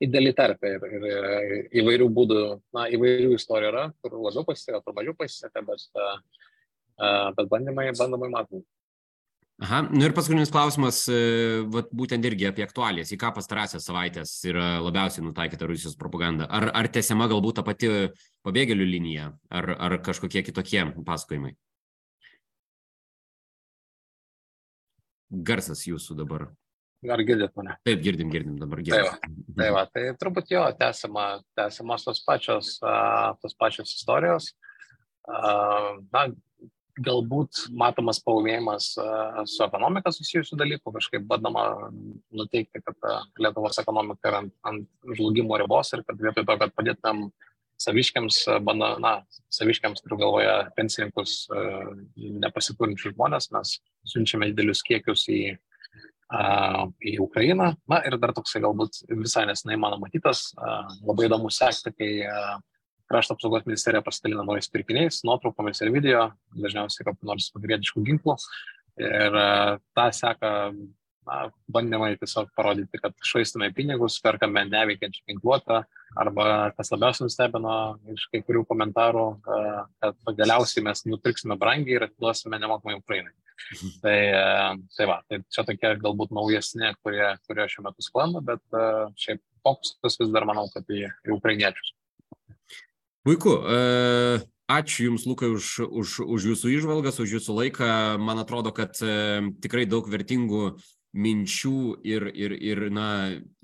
ideali 0.03 0.33
terpė 0.35 0.75
ir, 0.77 0.83
ir, 0.89 1.07
ir 1.07 1.79
įvairių 1.81 2.09
būdų, 2.15 2.43
na, 2.75 2.87
įvairių 2.95 3.33
istorijų 3.35 3.71
yra, 3.73 3.87
kur 4.03 4.15
labiau 4.15 4.45
pasiseka, 4.47 4.81
kur 4.83 4.95
mažiau 4.95 5.15
pasiseka, 5.19 5.63
bet, 5.67 5.87
bet 6.99 7.49
bandymai, 7.51 7.89
bandymai 7.97 8.29
matomi. 8.33 8.65
Aha, 9.59 9.81
nu 9.91 10.05
ir 10.07 10.13
paskutinis 10.15 10.53
klausimas, 10.55 11.01
e, 11.11 11.15
vat, 11.67 11.89
būtent 11.91 12.23
irgi 12.23 12.45
apie 12.47 12.63
aktualijas, 12.63 13.09
į 13.11 13.17
ką 13.19 13.33
pastarąsias 13.35 13.83
savaitės 13.89 14.31
yra 14.47 14.77
labiausiai 14.79 15.25
nutaikyta 15.25 15.67
Rusijos 15.67 15.97
propaganda. 15.99 16.47
Ar, 16.47 16.69
ar 16.79 16.87
tęsiama 16.87 17.27
galbūt 17.27 17.59
ta 17.59 17.65
pati 17.67 17.89
pabėgėlių 18.47 18.87
linija, 18.87 19.33
ar, 19.51 19.67
ar 19.75 19.97
kažkokie 20.05 20.45
kitokie 20.47 20.85
pasakojimai? 21.03 21.51
Garsas 25.29 25.83
jūsų 25.89 26.15
dabar. 26.23 26.47
Ar 27.11 27.27
girdit 27.27 27.51
mane? 27.59 27.75
Taip, 27.83 27.99
girdim, 28.03 28.31
girdim 28.31 28.55
dabar. 28.63 28.79
Girdim. 28.79 29.11
Tai, 29.11 29.27
va, 29.27 29.53
tai, 29.59 29.69
va, 29.75 29.85
tai 29.91 30.05
turbūt 30.23 30.55
jo, 30.55 30.63
tęsiama, 30.79 31.27
tęsiamas 31.59 32.07
tos 32.07 32.23
pačios, 32.23 32.77
tos 33.43 33.59
pačios 33.59 33.91
istorijos. 33.91 34.53
Na, 35.27 36.29
galbūt 37.05 37.65
matomas 37.77 38.19
paumėjimas 38.23 38.91
su 39.49 39.63
ekonomika 39.65 40.11
susijusių 40.13 40.57
dalykų, 40.59 40.93
kažkaip 40.95 41.27
bandoma 41.29 41.65
nuteikti, 42.35 42.81
kad 42.85 43.09
Lietuvos 43.39 43.79
ekonomika 43.81 44.31
yra 44.31 44.41
ant, 44.43 44.55
ant 44.67 45.15
žlugimo 45.17 45.57
ribos 45.59 45.93
ir 45.95 46.03
kad 46.07 46.19
vietoj 46.19 46.45
to, 46.45 46.57
kad 46.63 46.75
padėtumėm 46.77 47.29
saviškiams, 47.79 48.41
banda, 48.65 48.93
na, 48.99 49.13
saviškiams 49.55 50.03
turiu 50.03 50.19
galvoje 50.19 50.53
pensininkus, 50.75 51.45
nepasiturinčius 52.17 53.15
žmonės, 53.15 53.49
mes 53.55 53.77
siunčiame 54.11 54.51
didelius 54.51 54.83
kiekius 54.87 55.23
į, 55.31 55.41
į 56.99 57.13
Ukrainą. 57.23 57.71
Na 57.89 58.01
ir 58.07 58.19
dar 58.19 58.35
toksai 58.35 58.61
galbūt 58.65 59.05
visai 59.21 59.45
nesinai 59.49 59.79
mano 59.79 59.99
matytas, 60.01 60.49
labai 61.05 61.29
įdomu 61.29 61.51
sekti, 61.53 61.95
kai 61.95 62.11
krašto 63.09 63.35
apsaugos 63.35 63.65
ministerija 63.65 64.03
pasidalina 64.05 64.45
naujais 64.45 64.69
pirkiniais, 64.71 65.23
nuotraukomis 65.25 65.81
ir 65.81 65.91
video, 65.93 66.29
dažniausiai 66.53 67.07
kokiu 67.07 67.29
nors 67.31 67.49
pagriediškų 67.55 68.05
ginklų. 68.05 68.37
Ir 68.99 69.35
uh, 69.37 69.77
tą 69.95 70.05
seka 70.13 70.51
na, 70.73 71.39
bandymai 71.71 72.11
tiesiog 72.19 72.51
parodyti, 72.57 72.99
kad 73.01 73.15
švaistame 73.25 73.71
pinigus, 73.75 74.19
perkame 74.21 74.65
neveikiančią 74.67 75.25
ginkluotę, 75.31 75.81
arba 76.19 76.45
kas 76.77 76.91
labiausiai 76.93 77.27
nustebino 77.27 77.75
iš 78.13 78.27
kai 78.33 78.43
kurių 78.45 78.65
komentarų, 78.69 79.27
uh, 79.39 79.83
kad 80.03 80.33
galiausiai 80.41 80.85
mes 80.85 81.05
nupirksime 81.09 81.57
brangiai 81.59 81.97
ir 81.97 82.09
atiduosime 82.09 82.61
nemokamai 82.61 82.99
Ukrainai. 82.99 83.33
Tai, 84.03 84.17
uh, 84.33 84.75
tai 84.95 85.07
va, 85.09 85.19
tai 85.27 85.41
čia 85.51 85.65
tokie 85.67 85.95
galbūt 86.03 86.35
naujesni, 86.35 86.93
kurie, 87.03 87.25
kurie 87.47 87.65
šiuo 87.71 87.89
metu 87.89 88.05
sklando, 88.05 88.43
bet 88.45 88.81
šiaip 89.19 89.41
fokusas 89.65 90.19
vis 90.21 90.31
dar 90.33 90.45
manau, 90.47 90.69
kad 90.73 90.87
į, 90.87 91.07
į 91.27 91.33
ukrainiečius. 91.35 91.95
Puiku. 93.27 93.57
E, 93.67 94.39
ačiū 94.71 95.09
Jums, 95.09 95.25
Lukai, 95.27 95.49
už, 95.51 95.83
už, 95.83 96.19
už 96.23 96.47
Jūsų 96.53 96.71
išvalgas, 96.77 97.19
už 97.19 97.39
Jūsų 97.39 97.57
laiką. 97.63 97.89
Man 98.21 98.39
atrodo, 98.39 98.71
kad 98.75 98.95
e, 99.03 99.51
tikrai 99.59 99.83
daug 99.89 100.07
vertingų 100.07 100.79
minčių 101.19 101.99
ir, 102.05 102.27
ir, 102.37 102.53
ir 102.53 102.83
na, 102.93 103.09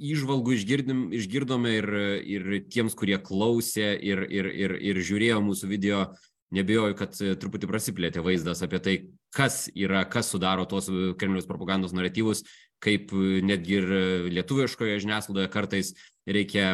išvalgų 0.02 0.56
išgirdim, 0.58 1.02
išgirdome 1.14 1.76
ir, 1.78 1.90
ir 2.26 2.48
tiems, 2.74 2.98
kurie 2.98 3.20
klausė 3.22 3.94
ir, 3.94 4.26
ir, 4.26 4.50
ir, 4.50 4.74
ir 4.82 5.02
žiūrėjo 5.06 5.44
mūsų 5.46 5.70
video, 5.70 6.08
nebejoju, 6.56 6.98
kad 6.98 7.14
truputį 7.42 7.70
prasiplėtė 7.70 8.24
vaizdas 8.26 8.64
apie 8.66 8.82
tai, 8.82 8.96
kas 9.36 9.66
yra, 9.78 10.04
kas 10.10 10.32
sudaro 10.34 10.66
tuos 10.70 10.90
Kremliaus 11.20 11.48
propagandos 11.50 11.94
naratyvus, 11.94 12.44
kaip 12.84 13.14
netgi 13.46 13.80
ir 13.80 13.88
lietuviškoje 14.36 15.00
žiniasklaidoje 15.04 15.52
kartais 15.54 15.94
reikia 16.26 16.74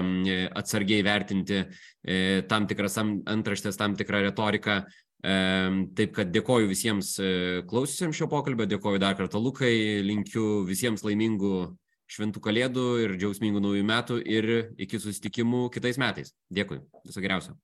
atsargiai 0.56 1.04
vertinti 1.06 1.62
e, 1.62 2.42
tam 2.50 2.68
tikras 2.70 2.98
antraštės, 3.02 3.80
tam 3.80 3.96
tikrą 4.00 4.24
retoriką. 4.30 4.82
E, 5.22 5.34
taip 5.98 6.16
kad 6.18 6.32
dėkoju 6.34 6.70
visiems 6.72 7.14
e, 7.22 7.32
klausysiams 7.70 8.18
šio 8.18 8.30
pokalbio, 8.32 8.66
dėkoju 8.70 9.02
dar 9.02 9.18
kartą 9.20 9.42
Lukai, 9.42 10.02
linkiu 10.06 10.64
visiems 10.68 11.06
laimingų 11.06 11.56
šventų 12.12 12.44
kalėdų 12.44 12.86
ir 13.06 13.18
džiausmingų 13.20 13.62
naujų 13.64 13.84
metų 13.88 14.22
ir 14.26 14.52
iki 14.82 15.00
susitikimų 15.00 15.68
kitais 15.76 16.02
metais. 16.02 16.34
Dėkui, 16.52 16.82
viso 17.06 17.24
geriausio. 17.24 17.56